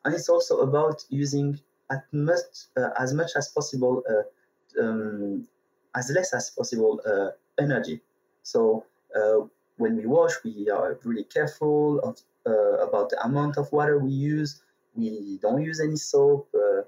[0.05, 1.59] And it's also about using
[1.91, 5.47] at much, uh, as much as possible, uh, um,
[5.95, 8.01] as less as possible uh, energy.
[8.43, 8.85] So
[9.15, 13.99] uh, when we wash, we are really careful of, uh, about the amount of water
[13.99, 14.63] we use.
[14.95, 16.49] We don't use any soap.
[16.55, 16.83] Uh,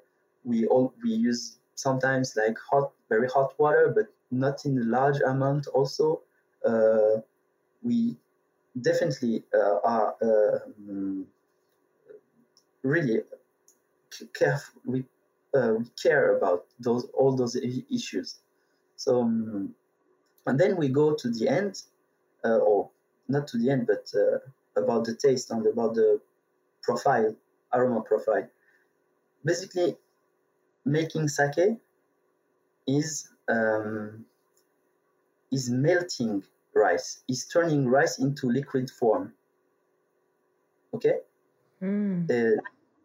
[0.44, 5.20] we all we use sometimes like hot, very hot water, but not in a large
[5.20, 5.66] amount.
[5.68, 6.22] Also,
[7.82, 8.16] we
[8.80, 11.26] definitely uh, are um,
[12.82, 13.20] really
[14.34, 14.80] careful.
[14.84, 15.05] We,
[15.55, 18.38] uh, we care about those all those issues.
[18.96, 19.74] So, um,
[20.47, 21.82] and then we go to the end,
[22.45, 22.90] uh, or
[23.28, 24.38] not to the end, but uh,
[24.80, 26.20] about the taste and about the
[26.82, 27.34] profile,
[27.72, 28.49] aroma profile.
[29.45, 29.97] Basically,
[30.84, 31.78] making sake
[32.86, 34.24] is um,
[35.51, 36.43] is melting
[36.74, 39.32] rice is turning rice into liquid form.
[40.95, 41.18] Okay,
[41.82, 42.24] mm.
[42.24, 42.61] uh,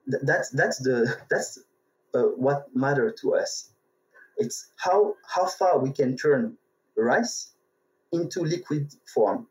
[0.10, 1.60] th- that's that's the that's
[2.14, 3.70] uh, what matter to us.
[4.38, 6.58] It's how how far we can turn
[6.98, 7.54] rice
[8.12, 9.48] into liquid form,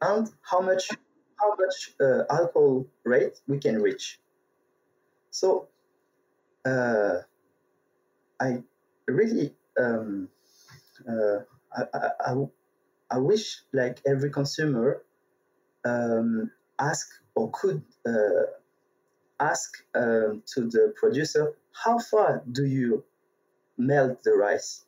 [0.00, 0.88] and how much
[1.40, 4.18] how much uh, alcohol rate we can reach.
[5.30, 5.68] So,
[6.64, 7.20] uh,
[8.40, 8.62] I
[9.06, 10.28] really um,
[11.08, 11.40] uh,
[11.76, 12.34] I, I,
[13.10, 15.02] I, wish like every consumer
[15.84, 18.46] um, ask or could uh,
[19.38, 23.04] ask um, to the producer how far do you
[23.76, 24.85] melt the rice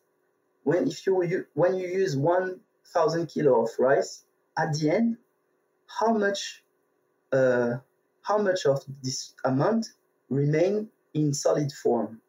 [0.69, 1.15] when if you
[1.55, 4.25] when you use 1000 kilo of rice
[4.63, 5.17] at the end
[5.99, 6.41] how much
[7.33, 7.73] uh,
[8.23, 9.85] how much of this amount
[10.29, 12.21] remain in solid form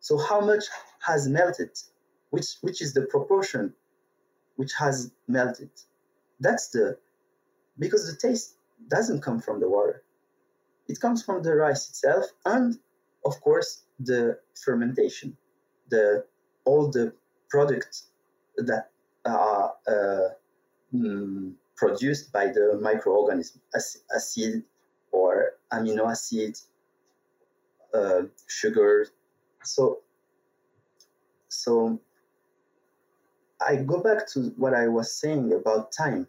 [0.00, 0.64] so how much
[1.08, 1.70] has melted
[2.34, 3.72] which which is the proportion
[4.56, 5.70] which has melted.
[6.40, 6.98] That's the
[7.78, 8.56] because the taste
[8.88, 10.02] doesn't come from the water.
[10.88, 12.78] It comes from the rice itself and
[13.24, 15.36] of course the fermentation,
[15.88, 16.24] the
[16.64, 17.12] all the
[17.50, 18.08] products
[18.56, 18.90] that
[19.24, 20.28] are uh,
[20.94, 23.58] mm, produced by the microorganism,
[24.14, 24.62] acid
[25.12, 26.56] or amino acid,
[27.92, 29.06] uh, sugar.
[29.62, 30.00] So,
[31.48, 32.00] so
[33.66, 36.26] I go back to what I was saying about time.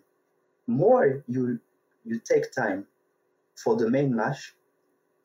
[0.67, 1.59] More you
[2.05, 2.85] you take time
[3.55, 4.53] for the main mash,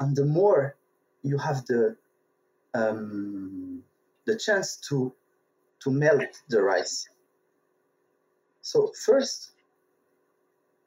[0.01, 0.77] and the more
[1.23, 1.97] you have the
[2.75, 3.70] um,
[4.31, 5.13] the chance to
[5.83, 7.09] to melt the rice.
[8.61, 9.53] So first,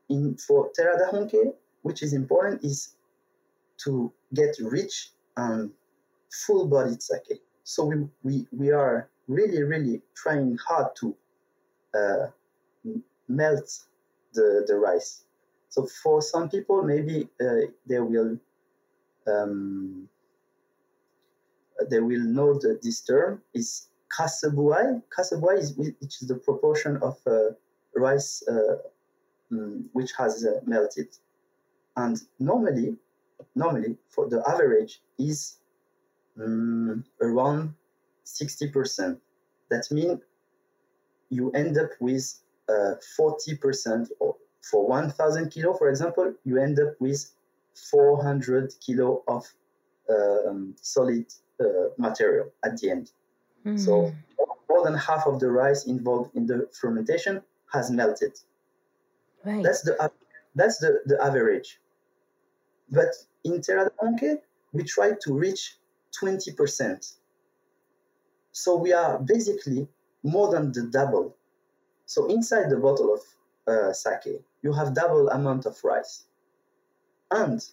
[0.09, 2.95] in for Terada Honke, which is important, is
[3.83, 5.71] to get rich and
[6.45, 7.41] full-bodied sake.
[7.63, 11.15] So we, we, we are really, really trying hard to
[11.95, 12.25] uh,
[13.27, 13.69] melt
[14.33, 15.23] the, the rice.
[15.69, 18.37] So for some people, maybe uh, they will
[19.27, 20.07] um,
[21.89, 25.01] they will know that this term is kasubuai.
[25.15, 27.51] Kasubuai is which is the proportion of uh,
[27.95, 28.77] rice uh,
[29.51, 31.07] um, which has uh, melted.
[31.95, 32.97] And normally,
[33.55, 35.57] normally for the average is
[36.39, 37.73] um, around
[38.25, 39.19] 60%.
[39.69, 40.19] That means
[41.29, 46.95] you end up with uh, 40% or for 1000 kilo, for example, you end up
[46.99, 47.31] with
[47.91, 49.45] 400 kilo of
[50.09, 51.25] um, solid
[51.97, 53.11] material at the end.
[53.65, 53.79] Mm.
[53.79, 54.13] So
[54.69, 57.41] more than half of the rice involved in the fermentation
[57.71, 58.33] has melted.
[59.43, 59.63] Right.
[59.63, 60.11] That's the
[60.55, 61.79] that's the, the average.
[62.89, 63.09] But
[63.43, 64.39] in Terada Honke,
[64.71, 65.77] we try to reach
[66.21, 67.13] 20%.
[68.51, 69.87] So we are basically
[70.21, 71.35] more than the double.
[72.05, 73.21] So inside the bottle of
[73.67, 76.25] uh, sake, you have double amount of rice.
[77.31, 77.63] And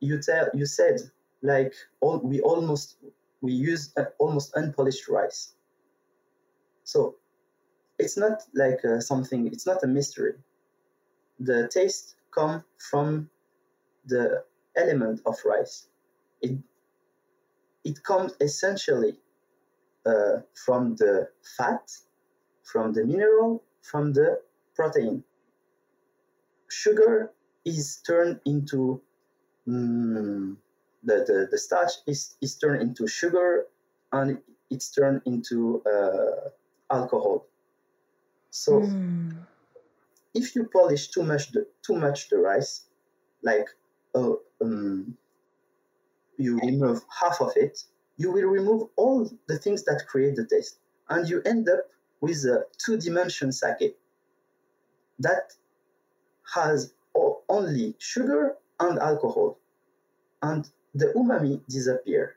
[0.00, 1.00] you tell you said
[1.42, 2.96] like all, we almost
[3.40, 5.52] we use uh, almost unpolished rice.
[6.84, 7.16] So
[7.98, 9.46] it's not like uh, something.
[9.46, 10.34] It's not a mystery.
[11.40, 13.30] The taste come from
[14.06, 14.44] the
[14.76, 15.88] element of rice.
[16.40, 16.58] It
[17.84, 19.16] it comes essentially
[20.04, 21.90] uh, from the fat,
[22.64, 24.40] from the mineral, from the
[24.74, 25.24] protein.
[26.68, 27.32] Sugar
[27.64, 29.00] is turned into
[29.66, 30.56] mm,
[31.08, 33.66] the, the, the starch is, is turned into sugar
[34.12, 34.38] and
[34.70, 36.50] it's turned into uh,
[36.90, 37.46] alcohol.
[38.50, 39.36] So mm.
[40.34, 42.84] if you polish too much the, too much the rice,
[43.42, 43.68] like
[44.14, 44.32] uh,
[44.62, 45.16] um,
[46.36, 47.82] you remove half of it,
[48.16, 50.78] you will remove all the things that create the taste,
[51.08, 51.80] and you end up
[52.20, 53.96] with a two-dimension sake
[55.20, 55.52] that
[56.54, 56.92] has
[57.48, 59.58] only sugar and alcohol,
[60.42, 62.36] and the umami disappear.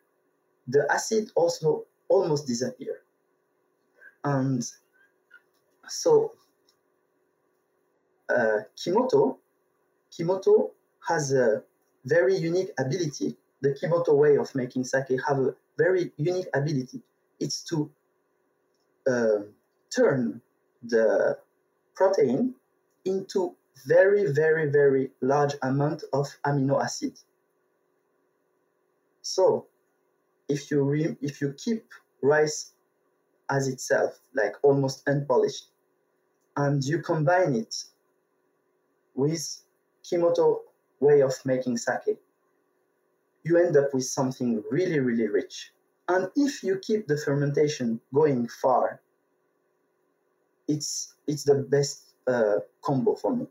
[0.68, 3.02] The acid also almost disappear,
[4.24, 4.64] and
[5.88, 6.34] so
[8.30, 9.38] uh, Kimoto,
[10.12, 10.72] Kimoto
[11.08, 11.64] has a
[12.06, 13.36] very unique ability.
[13.62, 17.02] The Kimoto way of making sake have a very unique ability.
[17.40, 17.90] It's to
[19.08, 19.40] uh,
[19.96, 20.42] turn
[20.84, 21.38] the
[21.96, 22.56] protein
[23.06, 23.56] into
[23.88, 27.14] very, very, very large amount of amino acid.
[29.22, 29.68] So
[30.50, 31.86] if you re- if you keep
[32.22, 32.74] rice
[33.50, 35.70] as itself, like almost unpolished,
[36.56, 37.76] and you combine it
[39.16, 39.62] with
[40.04, 40.62] Kimoto
[41.00, 42.18] way of making sake,
[43.44, 45.72] you end up with something really, really rich.
[46.08, 49.02] And if you keep the fermentation going far,
[50.68, 53.48] it's it's the best uh, combo for me.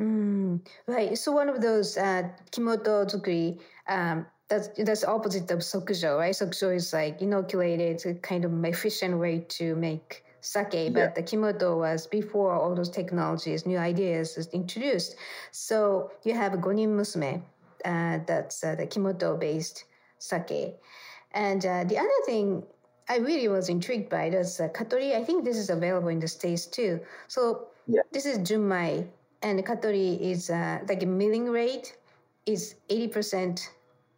[0.00, 1.16] Mm, right.
[1.18, 6.34] So one of those uh, Kimoto zukuri, um, that's that's opposite of sokujo, right?
[6.34, 10.88] Sokujo is like inoculated, kind of efficient way to make sake, yeah.
[10.90, 15.16] but the Kimoto was before all those technologies, new ideas is introduced.
[15.52, 17.42] So you have Gonin Musume,
[17.84, 19.84] uh, that's uh, the Kimoto based
[20.18, 20.74] sake.
[21.32, 22.64] And uh, the other thing
[23.08, 25.14] I really was intrigued by is uh, Katori.
[25.14, 27.00] I think this is available in the States too.
[27.28, 28.00] So yeah.
[28.10, 29.06] this is Junmai,
[29.42, 31.96] and Katori is uh, like a milling rate
[32.46, 33.68] is 80%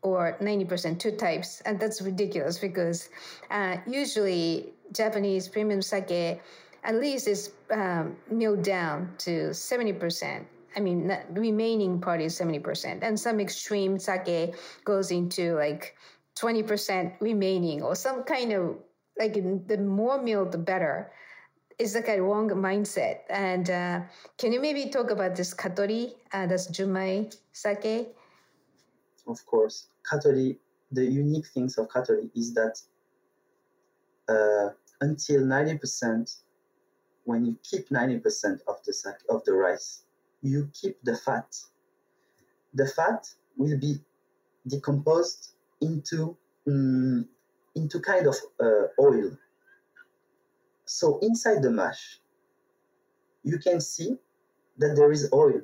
[0.02, 1.60] or 90%, two types.
[1.62, 3.08] And that's ridiculous because
[3.50, 6.40] uh, usually Japanese premium sake
[6.84, 10.44] at least is um, milled down to 70%.
[10.74, 13.00] I mean, remaining part is 70%.
[13.02, 15.96] And some extreme sake goes into like
[16.36, 18.76] 20% remaining or some kind of
[19.18, 21.12] like the more meal, the better.
[21.78, 23.20] It's like a wrong mindset.
[23.28, 24.00] And uh,
[24.38, 26.12] can you maybe talk about this katori?
[26.32, 28.14] Uh, that's Junmai sake.
[29.26, 30.58] Of course, katori.
[30.94, 32.78] The unique things of katori is that
[34.28, 36.30] uh, until ninety percent,
[37.24, 40.02] when you keep ninety percent of the sake of the rice,
[40.42, 41.56] you keep the fat.
[42.74, 44.00] The fat will be
[44.66, 47.26] decomposed into um,
[47.74, 49.36] into kind of uh, oil.
[50.84, 52.18] So inside the mash,
[53.44, 54.18] you can see
[54.78, 55.62] that there is oil.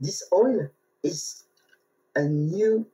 [0.00, 0.68] This oil
[1.02, 1.44] is
[2.18, 2.86] a new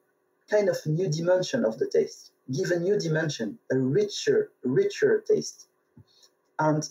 [0.50, 5.66] kind of new dimension of the taste, give a new dimension, a richer, richer taste.
[6.58, 6.88] And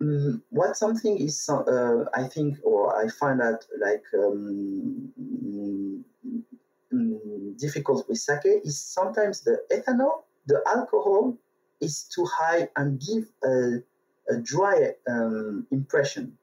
[0.00, 5.12] um, what something is, uh, I think, or I find that like um,
[6.92, 11.36] um, difficult with sake is sometimes the ethanol, the alcohol
[11.80, 13.82] is too high and give a,
[14.32, 16.38] a dry um, impression.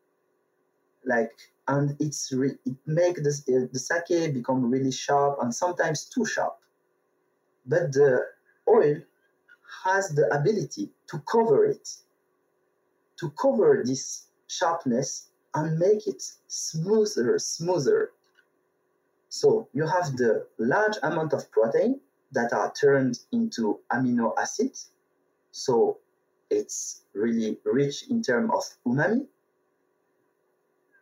[1.05, 1.31] Like,
[1.67, 6.57] and it's re- it make the, the sake become really sharp and sometimes too sharp.
[7.65, 8.25] But the
[8.67, 8.97] oil
[9.83, 11.89] has the ability to cover it,
[13.19, 18.11] to cover this sharpness and make it smoother, smoother.
[19.29, 21.99] So you have the large amount of protein
[22.31, 24.91] that are turned into amino acids.
[25.51, 25.99] So
[26.49, 29.27] it's really rich in terms of umami.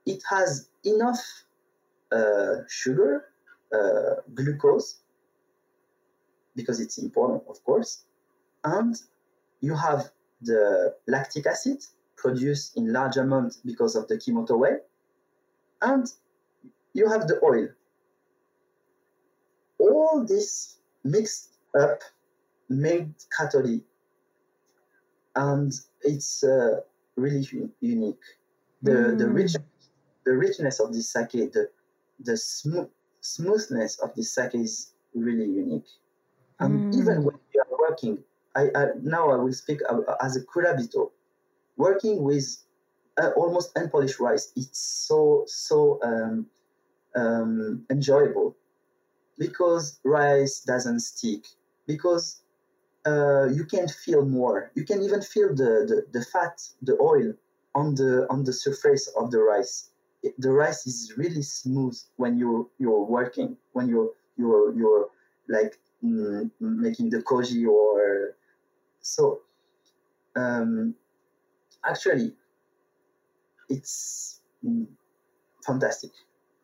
[0.06, 1.44] It has enough
[2.12, 3.26] uh, sugar,
[3.74, 5.00] uh, glucose,
[6.56, 8.06] because it's important, of course.
[8.64, 8.96] And
[9.62, 11.84] you have the lactic acid
[12.18, 14.78] produced in large amount because of the Kimoto way.
[15.82, 16.08] And
[16.94, 17.68] you have the oil.
[19.80, 22.02] All this mixed up
[22.70, 23.82] made Katori.
[25.36, 26.80] And it's uh,
[27.16, 27.46] really
[27.82, 28.24] unique.
[28.82, 29.18] The, mm.
[29.18, 29.56] the, rich,
[30.26, 31.70] the richness of this sake, the,
[32.20, 32.90] the smooth,
[33.22, 35.88] smoothness of this sake is really unique.
[36.60, 37.00] And mm.
[37.00, 38.20] even when you are working,
[38.56, 39.82] I, I, now I will speak
[40.22, 41.12] as a kurabito,
[41.78, 42.58] working with
[43.18, 44.52] uh, almost unpolished rice.
[44.56, 46.48] It's so so um,
[47.16, 48.56] um, enjoyable
[49.38, 51.46] because rice doesn't stick
[51.88, 52.42] because
[53.06, 54.72] uh, you can feel more.
[54.76, 57.34] You can even feel the, the, the fat, the oil
[57.76, 59.90] on the on the surface of the rice.
[60.26, 65.06] It, the rice is really smooth when you you're working when you're you're you're
[65.48, 65.74] like
[66.04, 68.36] mm, making the koji or
[69.02, 69.42] so.
[70.36, 70.96] Um,
[71.84, 72.34] actually,
[73.70, 74.88] it's mm,
[75.66, 76.12] fantastic.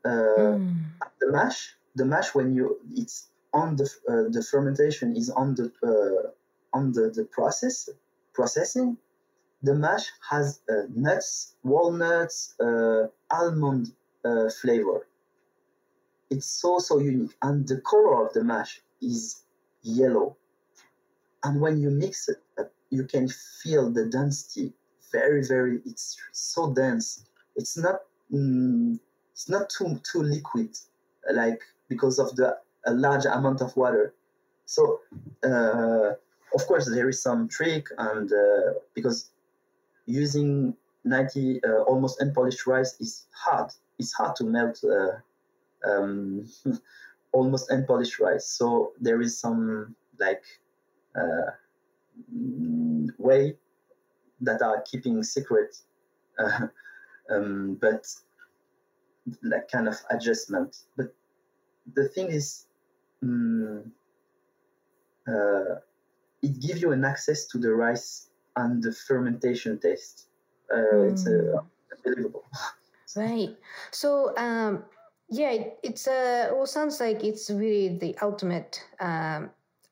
[0.03, 0.76] Uh, mm.
[1.20, 5.72] The mash, the mash when you it's on the uh, the fermentation is on the
[5.84, 7.89] uh, on the, the process
[8.34, 8.97] processing.
[9.64, 13.93] The mash has uh, nuts, walnuts, uh, almond
[14.25, 15.07] uh, flavor.
[16.29, 19.43] It's so so unique, and the color of the mash is
[19.84, 20.38] yellow.
[21.43, 22.41] And when you mix it,
[22.89, 24.73] you can feel the density
[25.11, 25.82] very very.
[25.86, 27.25] It's so dense.
[27.55, 28.01] It's not.
[28.32, 28.99] Mm,
[29.34, 30.77] it's not too too liquid,
[31.34, 34.13] like because of the a large amount of water.
[34.65, 35.01] So,
[35.43, 36.13] uh,
[36.55, 39.32] of course, there is some trick, and uh, because
[40.05, 43.71] using 90 uh, almost unpolished rice is hard.
[43.99, 46.47] It's hard to melt uh, um,
[47.31, 48.45] almost unpolished rice.
[48.45, 50.43] So there is some like
[51.15, 51.51] uh,
[53.17, 53.55] way
[54.41, 55.77] that are keeping secret,
[56.39, 56.67] uh,
[57.29, 58.05] um, but
[59.43, 60.77] like kind of adjustment.
[60.97, 61.13] But
[61.93, 62.65] the thing is,
[63.23, 63.91] um,
[66.41, 70.27] it gives you an access to the rice and the fermentation taste.
[70.72, 71.11] Uh, mm.
[71.11, 71.59] It's uh,
[72.05, 72.43] unbelievable.
[73.15, 73.55] Right.
[73.91, 74.84] So, um,
[75.30, 79.49] yeah, it, it's uh, well, sounds like it's really the ultimate um,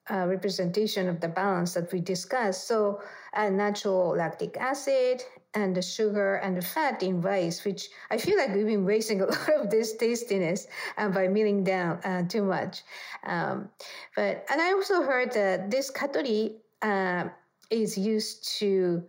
[0.10, 2.68] uh, representation of the balance that we discussed.
[2.68, 3.02] So,
[3.34, 5.24] uh, natural lactic acid
[5.54, 9.22] and the sugar and the fat in rice, which I feel like we've been wasting
[9.22, 10.68] a lot of this tastiness
[10.98, 12.84] uh, by milling down uh, too much.
[13.24, 13.70] Um,
[14.16, 17.30] but and I also heard that this katori uh,
[17.70, 19.04] is used to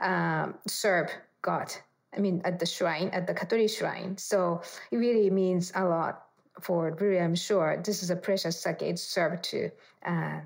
[0.00, 1.10] um, serve
[1.42, 1.72] God.
[2.16, 4.16] I mean, at the shrine, at the Katori shrine.
[4.18, 6.26] So it really means a lot
[6.60, 8.82] for really, I'm sure this is a precious sake.
[8.82, 9.70] It's served to
[10.04, 10.40] uh,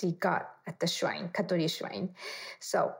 [0.00, 2.10] the god at the shrine, Katori shrine.
[2.58, 2.92] So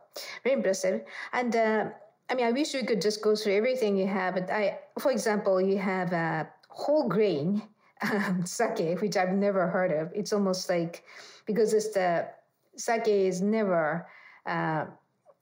[0.45, 1.03] very impressive.
[1.33, 1.87] And uh,
[2.29, 4.35] I mean, I wish we could just go through everything you have.
[4.35, 7.63] But I, for example, you have a whole grain
[8.03, 10.13] um, sake, which I've never heard of.
[10.15, 11.05] It's almost like
[11.45, 12.29] because it's the
[12.77, 14.07] sake is never.
[14.47, 14.87] Uh,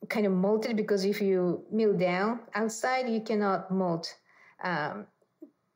[0.08, 4.14] kind of malted because if you mill down outside, you cannot malt
[4.62, 5.06] um,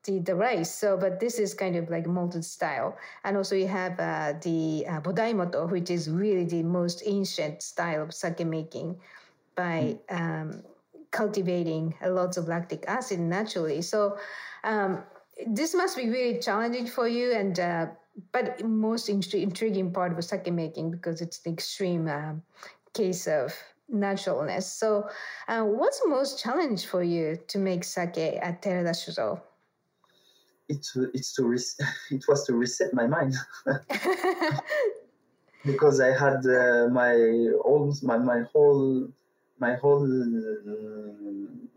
[0.05, 0.73] the, the rice.
[0.75, 2.97] So, but this is kind of like malted style.
[3.25, 8.03] And also you have uh, the uh, bodaimoto, which is really the most ancient style
[8.03, 8.99] of sake making
[9.55, 10.21] by mm.
[10.21, 10.63] um,
[11.11, 13.83] cultivating a lots of lactic acid naturally.
[13.83, 14.19] So,
[14.65, 15.03] um,
[15.47, 17.87] this must be really challenging for you and uh,
[18.33, 22.43] but most intriguing part of sake making because it's the extreme um,
[22.93, 23.55] case of
[23.93, 24.67] naturalness.
[24.67, 25.09] So,
[25.49, 29.41] uh, what's the most challenge for you to make sake at Terada Shuzo?
[30.69, 31.53] it it's to
[32.11, 33.35] it was to reset my mind
[35.65, 37.15] because I had uh, my
[37.65, 39.09] all my, my whole
[39.59, 41.69] my whole um,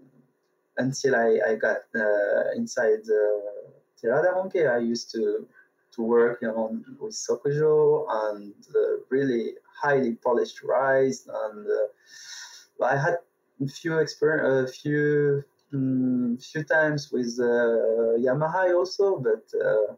[0.78, 5.47] until I, I got uh, inside uh, Terada Honke I used to
[5.93, 12.97] to work you know, with sokujo and uh, really highly polished rice and uh, I
[12.97, 13.17] had
[13.63, 19.93] a few experience a few um, few times with uh, Yamahai also, but uh,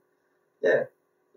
[0.62, 0.84] yeah,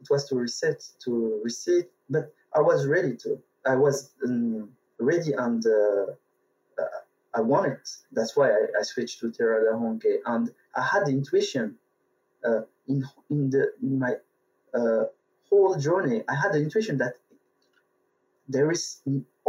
[0.01, 1.87] it was to reset, to reset.
[2.09, 3.41] But I was ready to.
[3.67, 6.13] I was um, ready and uh,
[7.35, 7.89] I want it.
[8.13, 11.77] That's why I, I switched to Terada Honke, and I had the intuition
[12.45, 14.15] uh, in in the in my
[14.75, 15.05] uh,
[15.49, 16.23] whole journey.
[16.29, 17.15] I had the intuition that
[18.51, 19.01] there is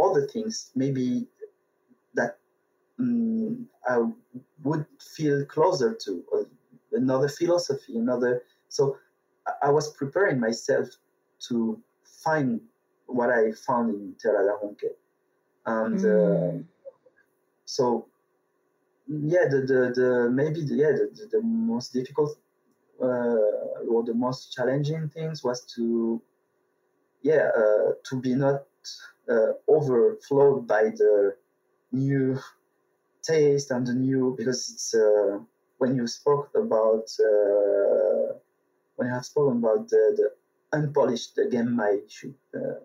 [0.02, 1.26] other things maybe
[2.14, 2.38] that
[2.98, 3.98] um, I
[4.62, 6.44] would feel closer to uh,
[6.92, 8.42] another philosophy, another.
[8.68, 8.96] So
[9.62, 10.88] I was preparing myself
[11.48, 11.80] to
[12.24, 12.60] find
[13.06, 14.92] what I found in Terada Honke,
[15.66, 16.60] and mm.
[16.60, 16.62] uh,
[17.64, 18.06] so
[19.08, 22.38] yeah, the the, the maybe the, yeah the, the most difficult
[23.02, 26.22] uh, or the most challenging things was to
[27.22, 28.62] yeah uh, to be not
[29.28, 31.34] uh, overflowed by the
[31.92, 32.38] new
[33.22, 35.38] taste and the new because it's uh,
[35.78, 38.34] when you spoke about uh,
[38.96, 42.80] when you have spoken about the, the unpolished the genmai issue uh,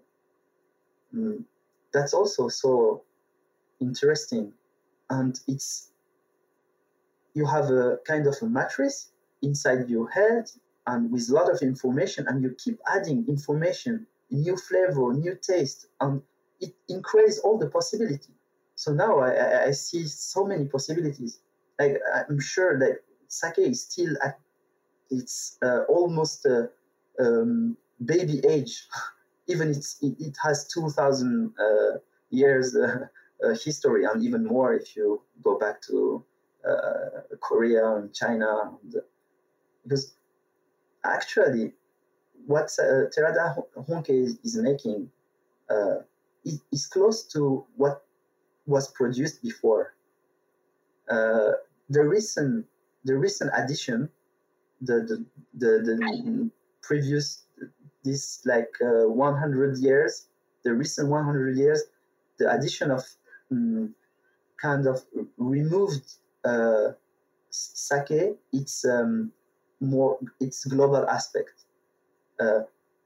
[1.16, 1.44] mm,
[1.92, 3.04] that's also so
[3.80, 4.54] interesting.
[5.10, 5.92] And it's
[7.34, 9.10] you have a kind of a matrix
[9.42, 10.46] inside your head
[10.88, 15.88] and with a lot of information and you keep adding information new flavor new taste
[16.02, 16.22] and
[16.60, 18.34] it increases all the possibility.
[18.76, 21.40] So now I, I see so many possibilities.
[21.80, 22.00] Like
[22.30, 24.40] i'm sure that sake is still at
[25.10, 26.70] it's uh, almost a
[27.20, 28.88] um, baby age.
[29.48, 31.98] Even it's, it, it has 2000 uh,
[32.30, 33.08] years uh,
[33.44, 36.24] uh, history and even more if you go back to
[36.68, 38.96] uh, korea and china and,
[39.84, 40.16] because
[41.06, 41.74] actually
[42.48, 45.10] what uh, Terada Honke is, is making
[45.70, 45.98] uh,
[46.72, 48.04] is, close to what
[48.66, 49.94] was produced before.
[51.10, 51.52] Uh,
[51.90, 52.66] the recent
[53.04, 54.10] the recent addition,
[54.82, 56.50] the the, the, the
[56.82, 57.44] previous
[58.04, 60.28] this like uh, 100 years,
[60.64, 61.84] the recent 100 years,
[62.40, 63.04] the addition of
[63.52, 63.94] um,
[64.62, 65.04] kind of
[65.38, 66.14] removed
[66.46, 66.92] uh,
[67.50, 68.38] sake.
[68.54, 69.32] It's um,
[69.82, 71.67] more its global aspect.
[72.40, 72.62] Uh,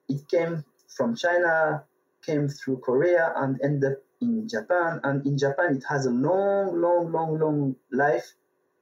[0.09, 1.83] it came from China,
[2.25, 4.99] came through Korea, and ended up in Japan.
[5.03, 8.33] And in Japan, it has a long, long, long, long life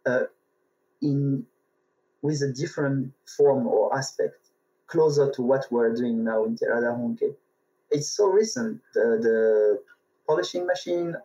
[0.06, 0.24] uh,
[1.02, 1.46] in
[2.22, 4.50] with a different form or aspect,
[4.88, 7.34] closer to what we're doing now in Terada Honke.
[7.92, 8.82] It's so recent.
[8.94, 9.82] The, the
[10.28, 11.16] polishing machine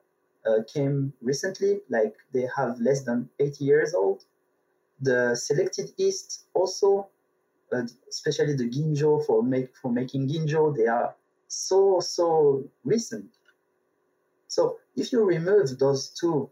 [0.46, 4.24] uh, came recently, like they have less than 80 years old
[5.00, 7.08] the selected yeast also,
[8.08, 11.14] especially the ginjo for make for making ginjo, they are
[11.48, 13.30] so so recent.
[14.48, 16.50] So if you remove those two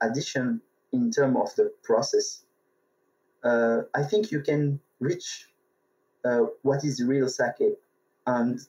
[0.00, 0.60] addition
[0.92, 2.42] in terms of the process,
[3.44, 5.48] uh, I think you can reach
[6.24, 7.76] uh, what is real sake,
[8.26, 8.60] and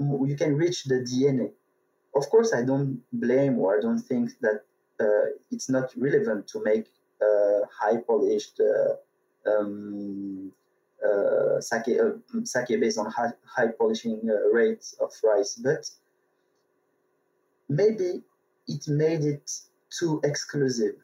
[0.00, 1.52] you can reach the DNA.
[2.14, 4.62] Of course, I don't blame or I don't think that
[5.00, 6.86] uh, it's not relevant to make
[7.22, 10.52] uh, high polished uh, um,
[11.04, 11.98] uh, sake,
[12.44, 14.20] sake based on high, high polishing
[14.52, 15.88] rates of rice, but
[17.68, 18.22] maybe
[18.66, 19.50] it made it
[19.90, 20.96] too exclusive.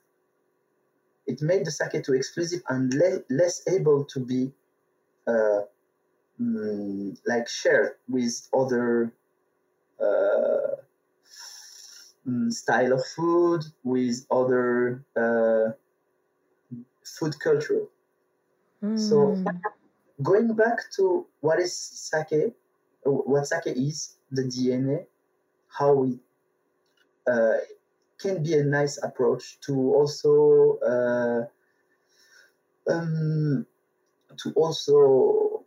[1.26, 4.52] It made the sake too exclusive and le- less able to be
[5.26, 5.62] uh,
[6.40, 9.12] mm, like shared with other
[10.00, 10.76] uh,
[12.28, 15.72] mm, style of food, with other uh,
[17.04, 17.86] food culture.
[18.82, 18.98] Mm.
[18.98, 19.42] So
[20.22, 22.54] going back to what is sake,
[23.02, 25.06] what sake is, the DNA,
[25.68, 26.18] how we
[27.26, 27.58] uh,
[28.18, 31.44] can be a nice approach to also uh,
[32.92, 33.66] um,
[34.36, 35.64] to also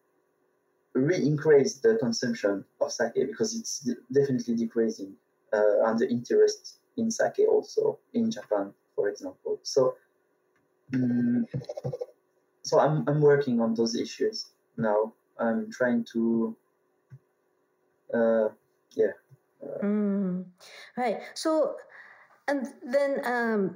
[0.93, 5.13] re-increase the consumption of sake because it's definitely decreasing
[5.53, 9.59] uh, and the interest in sake also in Japan, for example.
[9.63, 9.95] So
[10.91, 11.43] Mm,
[12.68, 14.45] so I'm I'm working on those issues
[14.78, 15.13] now.
[15.39, 16.55] I'm trying to,
[18.13, 18.49] uh,
[18.95, 19.13] yeah.
[19.84, 20.45] Mm,
[20.97, 21.22] right.
[21.36, 21.76] So,
[22.47, 23.76] and then um,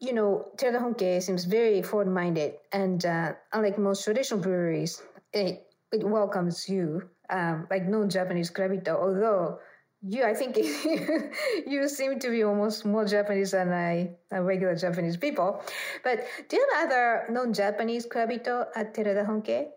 [0.00, 5.02] you know, Terada Honke seems very forward-minded, and uh, unlike most traditional breweries,
[5.32, 9.58] it it welcomes you, um, like non-Japanese Kurabito, although
[10.02, 10.56] you i think
[11.66, 15.62] you seem to be almost more japanese than i regular japanese people.
[16.02, 19.68] But do you have other non-japanese kurabito at terada honke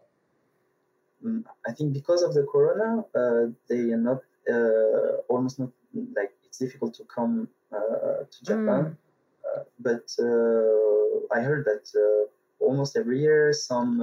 [1.24, 4.22] mm, i think because of the corona uh, they are not
[4.52, 5.70] uh, almost not
[6.16, 8.84] like it's difficult to come uh, to japan.
[8.84, 8.98] Mm.
[9.46, 14.02] Uh, but uh, i heard that uh, almost every year some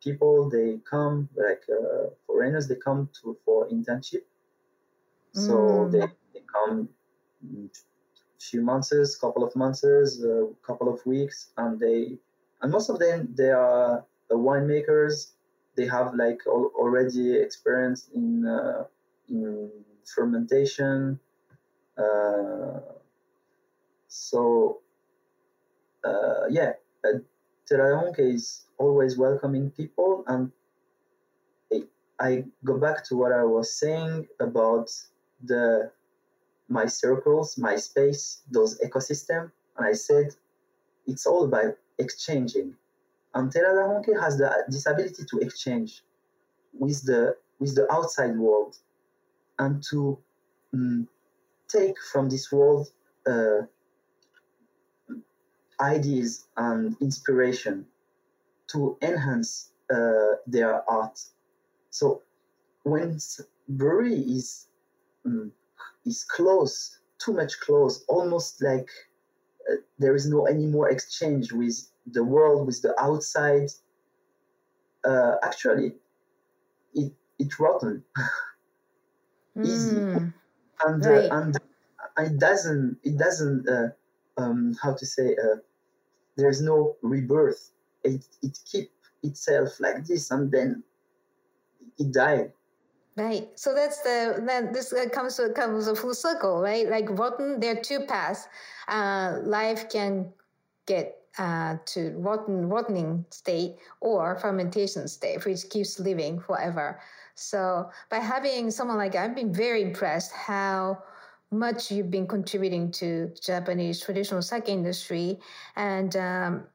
[0.00, 1.62] people they come like
[2.26, 4.22] foreigners they come to for internship
[5.36, 5.92] so mm.
[5.92, 6.00] they,
[6.32, 6.88] they come
[8.40, 12.18] few months, couple of months, a couple of weeks, and they
[12.62, 15.32] and most of them they are winemakers.
[15.76, 18.84] They have like al- already experience in uh,
[19.28, 19.70] in
[20.14, 21.20] fermentation.
[21.98, 22.80] Uh,
[24.08, 24.80] so
[26.04, 26.72] uh, yeah,
[27.04, 27.18] uh,
[28.18, 30.52] is always welcoming people, and
[31.72, 31.82] I,
[32.18, 34.90] I go back to what I was saying about
[35.44, 35.90] the
[36.68, 40.34] my circles, my space, those ecosystem, and I said
[41.06, 42.74] it's all about exchanging.
[43.34, 46.02] And Terada Honke has the, this ability to exchange
[46.72, 48.76] with the with the outside world
[49.58, 50.18] and to
[50.74, 51.08] um,
[51.68, 52.90] take from this world
[53.26, 53.62] uh,
[55.80, 57.86] ideas and inspiration
[58.68, 61.20] to enhance uh, their art.
[61.90, 62.22] So
[62.82, 63.18] when
[63.68, 64.66] brewery is
[65.26, 65.52] um,
[66.06, 68.88] is close, too much close, almost like
[69.70, 73.70] uh, there is no any more exchange with the world, with the outside.
[75.04, 75.94] Uh, actually,
[76.94, 78.04] it it rotten.
[79.64, 80.06] Easy.
[80.06, 80.32] Mm,
[80.86, 81.32] and Right.
[81.32, 81.56] uh, and
[82.18, 83.88] it doesn't it doesn't uh,
[84.38, 85.56] um, how to say uh,
[86.36, 87.72] there's no rebirth
[88.04, 90.84] it it keep itself like this and then
[91.98, 92.52] it died
[93.16, 93.48] Right.
[93.58, 96.86] So that's the then this uh, comes to comes full circle, right?
[96.86, 98.46] Like rotten, there are two paths.
[98.88, 100.34] Uh, life can
[100.86, 107.00] get uh, to rotten rottening state or fermentation state, which keeps living forever.
[107.34, 111.02] So by having someone like I've been very impressed how
[111.50, 115.38] much you've been contributing to Japanese traditional sake industry,
[115.74, 116.66] and um,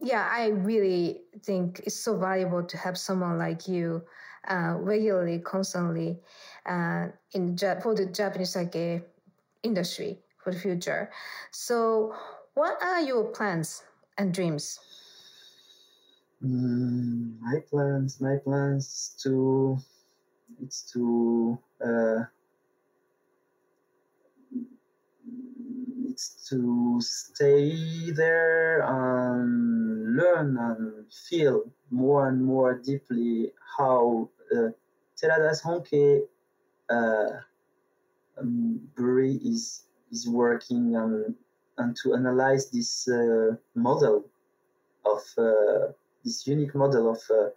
[0.00, 4.02] yeah, I really think it's so valuable to have someone like you
[4.48, 6.18] uh, regularly, constantly
[6.66, 9.02] uh, in for the Japanese sake
[9.62, 11.10] industry for the future.
[11.50, 12.14] So,
[12.54, 13.82] what are your plans
[14.18, 14.78] and dreams?
[16.42, 19.78] Mm, my plans my plans to
[20.62, 22.24] it's to uh,
[26.48, 34.70] to stay there and learn and feel more and more deeply how uh,
[35.20, 36.22] Teradas Honke
[36.88, 37.40] uh,
[38.38, 41.34] um, brewery is is working and
[41.78, 44.26] and to analyze this uh, model
[45.04, 45.92] of uh,
[46.24, 47.50] this unique model of uh,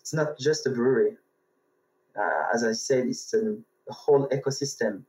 [0.00, 1.16] it's not just a brewery.
[2.18, 3.56] Uh, as I said, it's a
[3.88, 5.04] whole ecosystem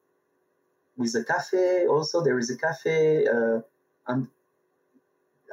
[0.98, 1.88] with a cafe.
[1.88, 3.60] Also, there is a cafe, uh,
[4.08, 4.28] and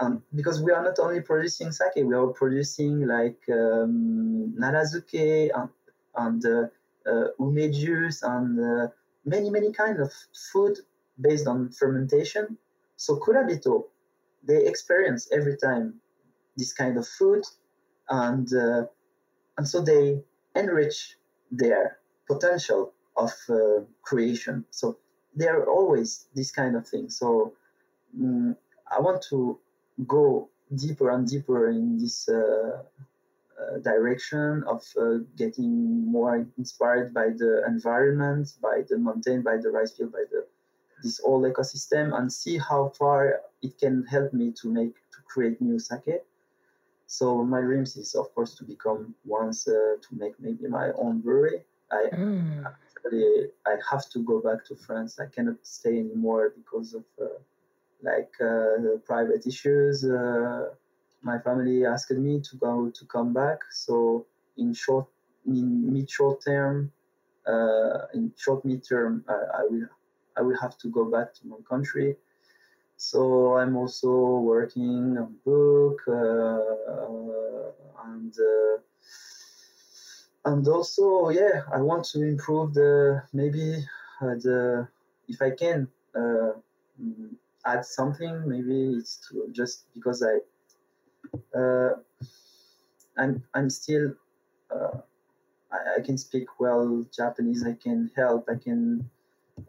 [0.00, 5.68] um, because we are not only producing sake, we are producing like um, narazuke and,
[6.16, 8.88] and uh, uh, ume juice and uh,
[9.24, 10.12] many many kind of
[10.52, 10.78] food
[11.20, 12.56] based on fermentation.
[12.96, 13.84] So kurabito,
[14.42, 16.00] they experience every time
[16.56, 17.44] this kind of food,
[18.08, 18.84] and uh,
[19.58, 20.22] and so they
[20.54, 21.16] enrich
[21.50, 24.64] their potential of uh, creation.
[24.70, 24.98] So
[25.34, 27.08] there are always this kind of thing.
[27.10, 27.54] So
[28.18, 28.56] mm,
[28.90, 29.58] I want to
[30.06, 32.82] go deeper and deeper in this uh,
[33.60, 39.70] uh, direction of uh, getting more inspired by the environment, by the mountain, by the
[39.70, 40.46] rice field, by the
[41.02, 45.60] this whole ecosystem, and see how far it can help me to make to create
[45.60, 46.22] new sake.
[47.06, 51.20] So my dreams is of course to become once uh, to make maybe my own
[51.20, 51.64] brewery.
[51.90, 52.64] I Mm.
[53.00, 55.18] Actually I have to go back to France.
[55.20, 57.26] I cannot stay anymore because of uh,
[58.02, 60.04] like uh, private issues.
[60.04, 60.70] Uh,
[61.22, 63.58] my family asked me to go to come back.
[63.70, 64.26] So
[64.56, 65.06] in short,
[65.46, 66.92] in mid short term,
[68.14, 69.88] in short mid term, I, I will
[70.36, 72.16] I will have to go back to my country.
[72.96, 76.60] So I'm also working on book uh,
[78.10, 78.34] and.
[78.34, 78.78] Uh,
[80.44, 83.76] and also yeah i want to improve the maybe
[84.22, 84.86] uh, the
[85.28, 85.86] if i can
[86.16, 86.52] uh,
[87.66, 91.94] add something maybe it's just because i uh,
[93.18, 94.12] i'm i'm still
[94.74, 94.98] uh,
[95.72, 99.08] I, I can speak well japanese i can help i can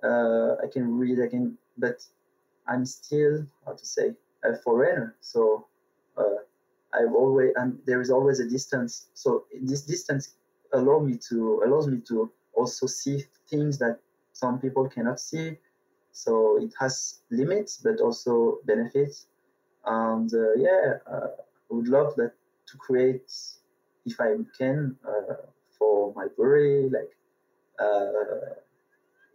[0.04, 2.06] uh, i can read i can but
[2.68, 4.14] i'm still how to say
[4.44, 5.16] a foreigner.
[5.22, 5.68] So
[6.18, 6.42] uh,
[6.94, 9.08] i've always and there is always a distance.
[9.14, 10.36] So this distance
[10.74, 14.00] allow me to allows me to also see things that
[14.34, 15.58] some people cannot see.
[16.12, 19.28] So it has limits but also benefits.
[19.86, 21.28] And uh, yeah uh,
[21.70, 22.34] i would love that
[22.68, 23.32] to create
[24.06, 25.36] if i can uh,
[25.78, 27.12] for my brewery like
[27.80, 28.56] uh,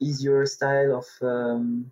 [0.01, 1.91] easier style of um,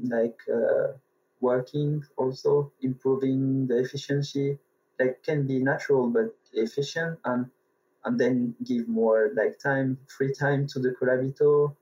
[0.00, 0.92] like uh,
[1.40, 4.58] working also improving the efficiency.
[4.98, 7.50] Like can be natural but efficient and
[8.04, 11.74] and then give more like time free time to the kurabito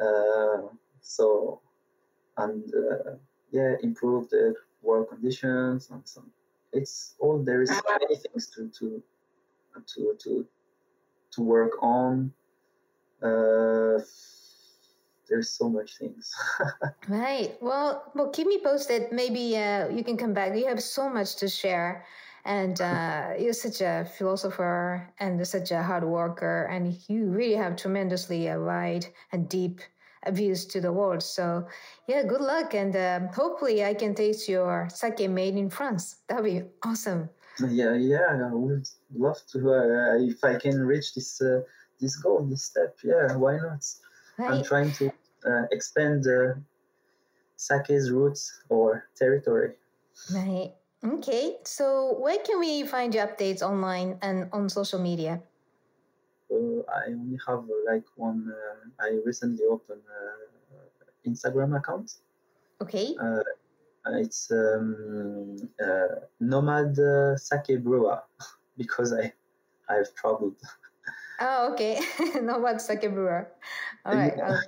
[0.00, 0.68] uh,
[1.00, 1.60] so
[2.36, 3.12] and uh,
[3.50, 6.30] yeah improve the work conditions and some
[6.72, 9.02] it's all there is many things to to
[9.86, 10.46] to to
[11.32, 12.32] to work on.
[13.22, 14.00] Uh,
[15.28, 16.34] there's so much things.
[17.08, 17.56] Right.
[17.62, 19.12] Well well keep me posted.
[19.12, 20.54] Maybe uh, you can come back.
[20.56, 22.04] You have so much to share
[22.48, 27.76] and uh, you're such a philosopher and such a hard worker and you really have
[27.76, 29.80] tremendously uh, wide and deep
[30.30, 31.22] views to the world.
[31.22, 31.66] So
[32.08, 36.16] yeah good luck and um, hopefully i can taste your sake made in france.
[36.28, 37.28] That'd be awesome.
[37.60, 41.60] Yeah yeah i would love to uh, if i can reach this uh,
[42.00, 42.96] this goal this step.
[43.04, 43.84] Yeah why not?
[44.38, 44.50] Right.
[44.50, 45.12] i'm trying to
[45.44, 46.54] uh, expand uh,
[47.56, 49.72] sake's roots or territory.
[50.32, 50.72] Right
[51.04, 55.40] okay so where can we find your updates online and on social media
[56.50, 58.50] uh, I only have uh, like one.
[58.50, 60.00] Uh, I recently opened
[61.26, 62.14] Instagram account.
[62.80, 63.14] Okay.
[64.06, 65.56] it's um,
[66.40, 66.96] Nomad
[67.38, 68.22] Sake Brewer
[68.78, 69.32] because I
[69.88, 70.56] I've traveled.
[71.40, 72.00] Oh, okay.
[72.40, 73.48] Nomad Sake Brewer.
[74.04, 74.34] All right.
[74.36, 74.60] Yeah.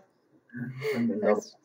[1.22, 1.56] That's,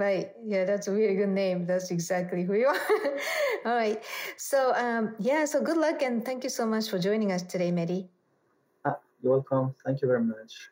[0.00, 0.32] right.
[0.44, 1.66] Yeah, that's a really good name.
[1.66, 2.80] That's exactly who you are.
[3.66, 4.02] All right.
[4.36, 7.70] So, um, yeah, so good luck and thank you so much for joining us today,
[7.70, 8.08] Mehdi.
[9.22, 9.74] You're welcome.
[9.84, 10.70] Thank you very much.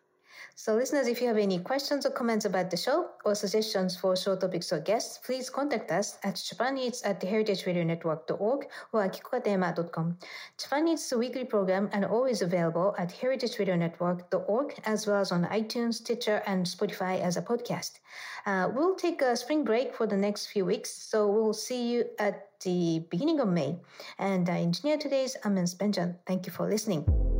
[0.55, 4.17] So, listeners, if you have any questions or comments about the show or suggestions for
[4.17, 10.19] show topics or guests, please contact us at japaneats at heritageradionetwork.org or at akikokatayama.com.
[10.59, 15.45] Japan Eats is a weekly program and always available at heritageradionetwork.org as well as on
[15.47, 18.01] iTunes, Stitcher, and Spotify as a podcast.
[18.47, 22.05] Uh, we'll take a spring break for the next few weeks, so we'll see you
[22.19, 23.77] at the beginning of May.
[24.19, 26.17] And our engineer today is Amen Spenjan.
[26.27, 27.38] Thank you for listening.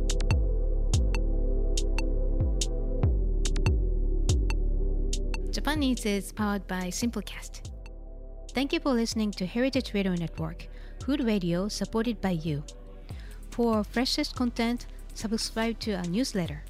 [5.69, 7.69] Japan Eats is powered by Simplecast.
[8.55, 10.67] Thank you for listening to Heritage Radio Network,
[11.05, 12.63] food radio supported by you.
[13.51, 16.63] For freshest content, subscribe to our newsletter.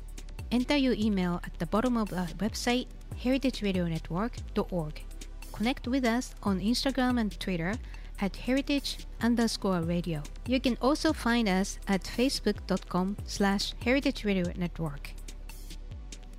[0.52, 2.88] Enter your email at the bottom of our website,
[3.24, 5.06] heritageradionetwork.org.
[5.54, 7.76] Connect with us on Instagram and Twitter
[8.20, 10.24] at heritage underscore radio.
[10.46, 15.14] You can also find us at facebook.com slash heritage radio network.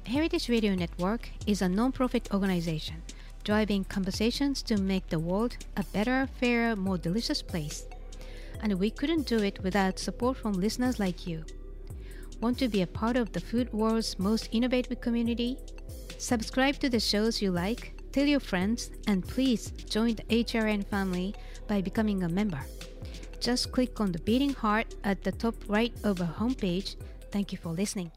[0.06, 3.02] Heritage Radio Network is a non-profit organization
[3.44, 7.86] driving conversations to make the world a better, fairer, more delicious place.
[8.62, 11.44] And we couldn't do it without support from listeners like you.
[12.40, 15.58] Want to be a part of the food world's most innovative community?
[16.18, 21.34] Subscribe to the shows you like, tell your friends, and please join the HRN family
[21.66, 22.60] by becoming a member.
[23.40, 26.96] Just click on the beating heart at the top right of our homepage.
[27.30, 28.10] Thank you for listening.